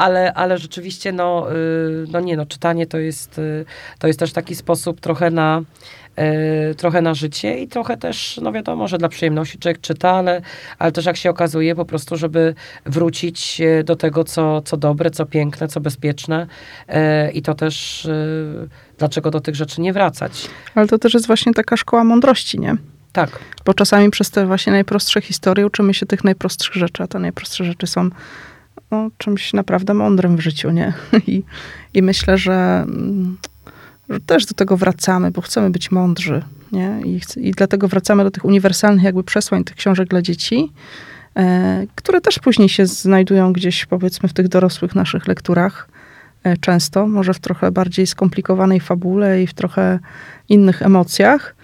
[0.00, 3.64] ale, ale rzeczywiście, no, y, no nie, no, czytanie to jest, y,
[3.98, 5.62] to jest też taki sposób trochę na,
[6.70, 10.42] y, trochę na życie i trochę też, no wiadomo, że dla przyjemności człowiek czyta, ale,
[10.78, 12.54] ale też jak się okazuje, po prostu, żeby
[12.86, 16.46] wrócić do tego, co, co dobre, co piękne, co bezpieczne
[17.34, 18.08] i to też,
[18.98, 20.48] dlaczego do tych rzeczy nie wracać.
[20.74, 22.76] Ale to też jest właśnie taka szkoła mądrości, nie?
[23.12, 23.38] Tak.
[23.64, 27.64] Bo czasami przez te właśnie najprostsze historie uczymy się tych najprostszych rzeczy, a te najprostsze
[27.64, 28.10] rzeczy są
[28.90, 30.92] no, czymś naprawdę mądrym w życiu, nie?
[31.26, 31.42] I,
[31.94, 33.38] i myślę, że, mm,
[34.10, 36.42] że też do tego wracamy, bo chcemy być mądrzy,
[36.72, 37.00] nie?
[37.04, 40.72] I, I dlatego wracamy do tych uniwersalnych jakby przesłań tych książek dla dzieci,
[41.36, 45.88] e, które też później się znajdują gdzieś, powiedzmy, w tych dorosłych naszych lekturach
[46.44, 49.98] e, często, może w trochę bardziej skomplikowanej fabule i w trochę
[50.48, 51.54] innych emocjach,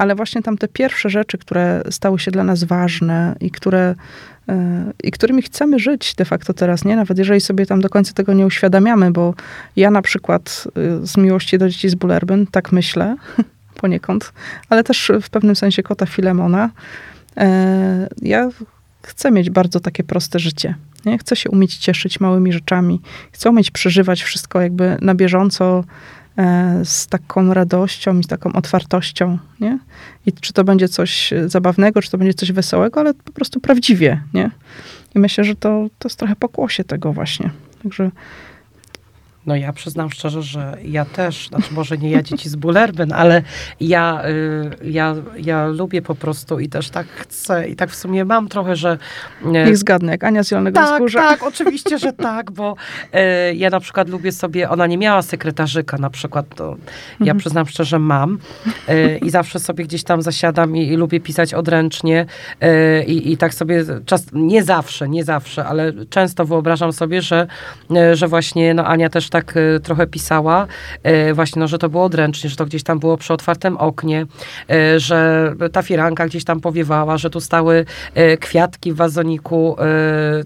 [0.00, 3.94] ale właśnie tam te pierwsze rzeczy, które stały się dla nas ważne i które
[4.48, 6.96] e, i którymi chcemy żyć de facto teraz, nie?
[6.96, 9.34] Nawet jeżeli sobie tam do końca tego nie uświadamiamy, bo
[9.76, 10.68] ja na przykład
[11.02, 13.16] y, z miłości do dzieci z Bullerbyn tak myślę,
[13.80, 14.32] poniekąd,
[14.68, 16.70] ale też w pewnym sensie kota Filemona.
[17.36, 18.48] E, ja
[19.02, 20.74] chcę mieć bardzo takie proste życie.
[21.04, 21.18] Nie?
[21.18, 23.00] Chcę się umieć cieszyć małymi rzeczami.
[23.32, 25.84] Chcę umieć przeżywać wszystko jakby na bieżąco,
[26.84, 29.78] z taką radością i z taką otwartością, nie?
[30.26, 34.22] I czy to będzie coś zabawnego, czy to będzie coś wesołego, ale po prostu prawdziwie,
[34.34, 34.50] nie?
[35.14, 37.50] I myślę, że to, to jest trochę pokłosie tego właśnie.
[37.82, 38.10] Także
[39.46, 43.42] no ja przyznam szczerze, że ja też, znaczy może nie ja dzieci z Bullerbyn, ale
[43.80, 48.24] ja, y, ja, ja lubię po prostu i też tak chcę i tak w sumie
[48.24, 48.98] mam trochę, że...
[49.42, 51.20] Y, Niech zgadnę, jak Ania z Zielonego tak, Wzgórza.
[51.20, 52.76] Tak, oczywiście, że tak, bo
[53.50, 56.76] y, ja na przykład lubię sobie, ona nie miała sekretarzyka na przykład, to
[57.10, 57.38] ja mhm.
[57.38, 58.38] przyznam szczerze mam
[58.88, 62.26] y, i zawsze sobie gdzieś tam zasiadam i, i lubię pisać odręcznie
[62.62, 67.46] y, i, i tak sobie czas, nie zawsze, nie zawsze, ale często wyobrażam sobie, że,
[67.90, 70.66] y, że właśnie no Ania też tak y, trochę pisała,
[71.30, 74.26] y, właśnie, no, że to było odręcznie, że to gdzieś tam było przy otwartym oknie,
[74.70, 77.84] y, że ta firanka gdzieś tam powiewała, że tu stały
[78.40, 79.76] kwiatki w wazoniku,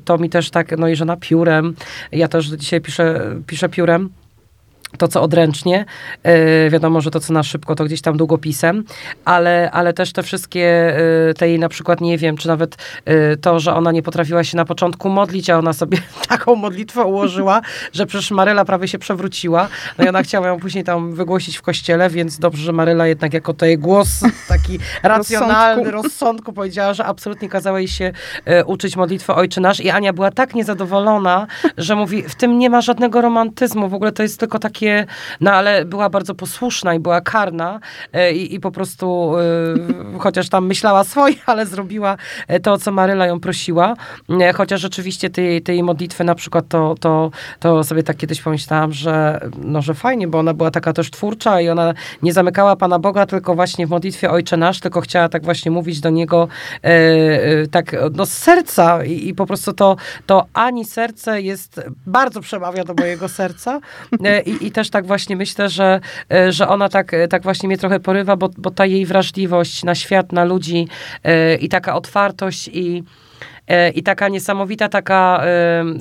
[0.05, 1.75] to mi też tak, no i że na piórem,
[2.13, 4.11] ja też dzisiaj piszę, piszę piórem,
[4.99, 5.85] to, co odręcznie,
[6.25, 8.85] yy, wiadomo, że to, co na szybko, to gdzieś tam długopisem,
[9.25, 10.95] ale, ale też te wszystkie,
[11.27, 12.77] yy, te jej na przykład, nie wiem, czy nawet
[13.07, 17.05] yy, to, że ona nie potrafiła się na początku modlić, a ona sobie taką modlitwę
[17.05, 17.61] ułożyła,
[17.93, 19.69] że przecież Maryla prawie się przewróciła,
[19.99, 23.35] no i ona chciała ją później tam wygłosić w kościele, więc dobrze, że Maryla jednak
[23.35, 24.09] jako tej głos
[24.49, 26.03] taki racjonalny, rozsądku.
[26.03, 28.13] rozsądku powiedziała, że absolutnie kazała jej się
[28.67, 31.47] uczyć modlitwę Ojczy Nasz i Ania była tak niezadowolona,
[31.79, 35.07] że mówi, w tym nie ma żadnego romantyzmu, w ogóle to jest tylko takie takie,
[35.41, 37.81] no ale była bardzo posłuszna i była karna
[38.13, 39.35] e, i, i po prostu,
[40.15, 42.17] e, chociaż tam myślała swoje, ale zrobiła
[42.49, 43.95] e, to, co Maryla ją prosiła.
[44.55, 47.31] Chociaż rzeczywiście tej, tej modlitwy na przykład to, to,
[47.61, 51.61] to sobie tak kiedyś pomyślałam, że, no, że fajnie, bo ona była taka też twórcza
[51.61, 55.45] i ona nie zamykała Pana Boga tylko właśnie w modlitwie Ojcze Nasz, tylko chciała tak
[55.45, 56.49] właśnie mówić do Niego
[57.71, 62.85] tak no, z serca i, i po prostu to, to Ani serce jest, bardzo przemawia
[62.85, 63.81] do mojego serca
[64.47, 66.01] i też tak właśnie myślę, że,
[66.33, 69.85] e, że ona tak, e, tak właśnie mnie trochę porywa, bo, bo ta jej wrażliwość
[69.85, 70.89] na świat, na ludzi
[71.25, 73.03] e, i taka otwartość i
[73.95, 75.43] i taka niesamowita, taka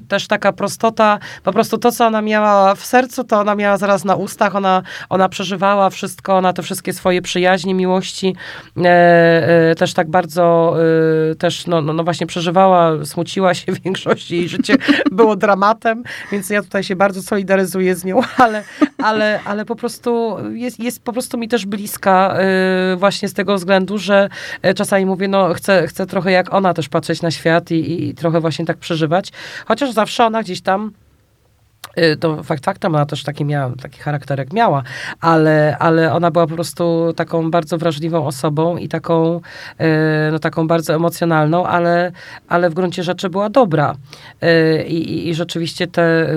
[0.08, 4.06] też taka prostota, po prostu to, co ona miała w sercu, to ona miała zaraz
[4.06, 8.36] na ustach, ona, ona przeżywała wszystko, ona te wszystkie swoje przyjaźnie, miłości
[8.78, 8.90] e,
[9.72, 10.76] e, też tak bardzo
[11.40, 14.76] też, no, no, no właśnie przeżywała, smuciła się w większości, jej życie.
[15.12, 18.64] Było dramatem, więc ja tutaj się bardzo solidaryzuję z nią, ale,
[18.98, 22.38] ale, ale po prostu jest, jest po prostu mi też bliska
[22.98, 24.30] właśnie z tego względu, że
[24.76, 28.14] czasami mówię, no chcę, chcę trochę jak ona też patrzeć na świat, świat i, i
[28.14, 29.32] trochę właśnie tak przeżywać.
[29.66, 30.92] Chociaż zawsze ona gdzieś tam
[31.98, 34.84] y, to fakt faktem, ona też taki miała, taki charakterek miała,
[35.22, 39.42] ale, ale ona była po prostu taką bardzo wrażliwą osobą i taką,
[39.82, 39.84] y,
[40.32, 42.12] no, taką bardzo emocjonalną, ale,
[42.48, 43.96] ale w gruncie rzeczy była dobra.
[44.44, 46.28] Y, I, i rzeczywiście te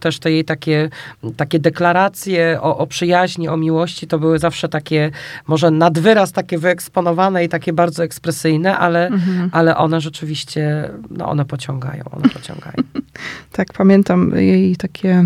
[0.00, 0.90] też te jej takie,
[1.36, 5.10] takie deklaracje o, o przyjaźni, o miłości, to były zawsze takie,
[5.46, 9.50] może nad wyraz takie wyeksponowane i takie bardzo ekspresyjne, ale, mhm.
[9.52, 12.76] ale one rzeczywiście, no one pociągają, one pociągają.
[13.52, 15.24] tak, pamiętam jej takie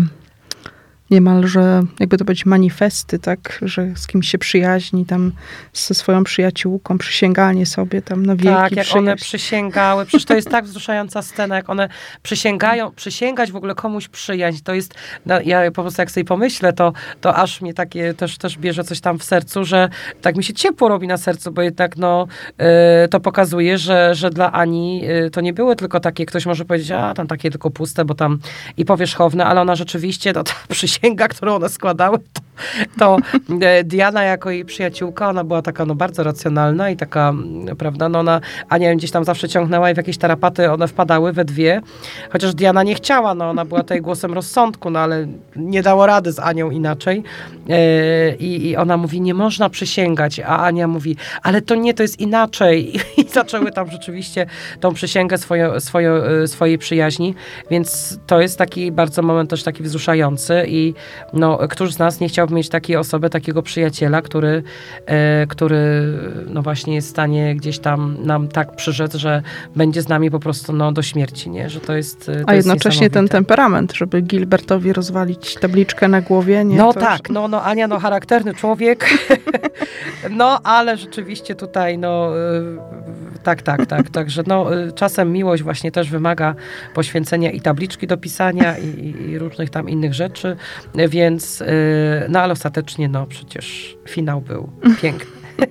[1.11, 5.31] niemalże, jakby to być manifesty, tak, że z kimś się przyjaźni, tam
[5.73, 8.47] ze swoją przyjaciółką, przysięganie sobie tam na wieki.
[8.47, 8.97] Tak, jak przyjaźń.
[8.97, 11.89] one przysięgały, przecież to jest tak wzruszająca scena, jak one
[12.23, 14.93] przysięgają, przysięgać w ogóle komuś przyjaźń, to jest,
[15.25, 18.83] no, ja po prostu jak sobie pomyślę, to, to aż mnie takie też, też bierze
[18.83, 19.89] coś tam w sercu, że
[20.21, 22.27] tak mi się ciepło robi na sercu, bo jednak no,
[22.59, 22.65] yy,
[23.09, 26.91] to pokazuje, że, że dla Ani yy, to nie były tylko takie, ktoś może powiedzieć,
[26.91, 28.39] a tam takie tylko puste, bo tam
[28.77, 32.41] i powierzchowne, ale ona rzeczywiście, to ta przysięga przysięga, którą one składały, to,
[32.99, 33.17] to
[33.61, 38.09] e, Diana jako jej przyjaciółka, ona była taka no bardzo racjonalna i taka, mm, prawda,
[38.09, 41.45] no ona Ania ją gdzieś tam zawsze ciągnęła i w jakieś tarapaty one wpadały we
[41.45, 41.81] dwie,
[42.29, 46.31] chociaż Diana nie chciała, no ona była tutaj głosem rozsądku, no ale nie dało rady
[46.31, 47.23] z Anią inaczej.
[47.69, 52.03] E, i, i ona mówi, nie można przysięgać, a Ania mówi, ale to nie, to
[52.03, 52.95] jest inaczej.
[53.17, 54.45] I zaczęły tam rzeczywiście
[54.79, 57.35] tą przysięgę swoje, swoje, swojej przyjaźni,
[57.71, 60.84] więc to jest taki bardzo moment też taki wzruszający i
[61.33, 64.63] no, któż z nas nie chciałby mieć takiej osoby, takiego przyjaciela, który,
[65.05, 66.13] e, który
[66.47, 69.41] no właśnie jest w stanie gdzieś tam nam tak przyrzec, że
[69.75, 71.69] będzie z nami po prostu no, do śmierci, nie?
[71.69, 76.65] Że to jest to A jest jednocześnie ten temperament, żeby Gilbertowi rozwalić tabliczkę na głowie,
[76.65, 76.77] nie?
[76.77, 79.09] No To tak, no, no Ania, no charakterny człowiek,
[80.29, 85.91] no ale rzeczywiście tutaj, no y, tak, tak, tak, także no y, czasem miłość właśnie
[85.91, 86.55] też wymaga
[86.93, 90.55] poświęcenia i tabliczki do pisania i, i- różnych tam innych rzeczy,
[90.99, 91.65] y, więc y,
[92.29, 94.69] no ale ostatecznie no przecież finał był
[95.01, 95.31] piękny.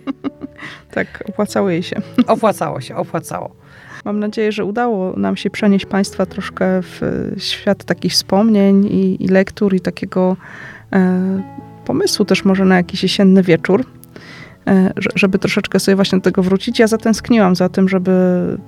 [0.91, 1.97] Tak, opłacało jej się.
[2.27, 3.57] Opłacało się, opłacało.
[4.05, 9.25] Mam nadzieję, że udało nam się przenieść Państwa troszkę w e, świat takich wspomnień i,
[9.25, 10.37] i lektur i takiego
[10.93, 11.43] e,
[11.87, 13.85] pomysłu też może na jakiś jesienny wieczór,
[15.15, 16.79] żeby troszeczkę sobie właśnie do tego wrócić.
[16.79, 18.12] Ja zatęskniłam za tym, żeby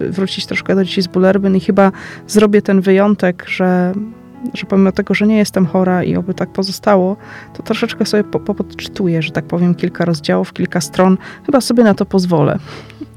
[0.00, 1.92] wrócić troszkę do dzieci z Bullerbyn i chyba
[2.26, 3.92] zrobię ten wyjątek, że
[4.54, 7.16] że pomimo tego, że nie jestem chora i oby tak pozostało,
[7.54, 11.18] to troszeczkę sobie po- popodczytuję, że tak powiem, kilka rozdziałów, kilka stron.
[11.46, 12.58] Chyba sobie na to pozwolę.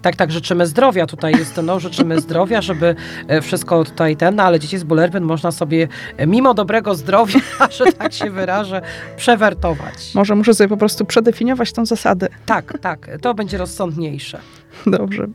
[0.01, 2.95] Tak, tak, życzymy zdrowia tutaj jest, no, życzymy zdrowia, żeby
[3.27, 5.87] e, wszystko tutaj ten, no, ale dzieci z Bullerbyn można sobie
[6.17, 7.39] e, mimo dobrego zdrowia,
[7.77, 8.81] że tak się wyrażę,
[9.17, 10.15] przewertować.
[10.15, 12.27] Może muszę sobie po prostu przedefiniować tą zasadę.
[12.45, 14.39] Tak, tak, to będzie rozsądniejsze.
[14.87, 15.27] Dobrze.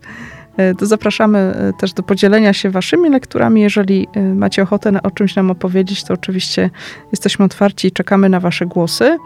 [0.56, 3.60] E, To zapraszamy e, też do podzielenia się waszymi lekturami.
[3.60, 6.70] Jeżeli e, macie ochotę o czymś nam opowiedzieć, to oczywiście
[7.12, 9.18] jesteśmy otwarci i czekamy na wasze głosy.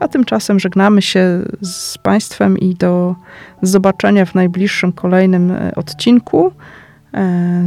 [0.00, 3.14] A tymczasem żegnamy się z Państwem i do
[3.62, 6.52] zobaczenia w najbliższym kolejnym odcinku.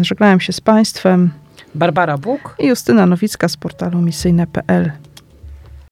[0.02, 1.30] Żegnałem się z Państwem
[1.76, 2.56] Barbara Bóg.
[2.60, 4.92] i Justyna Nowicka z portalu misyjne.pl.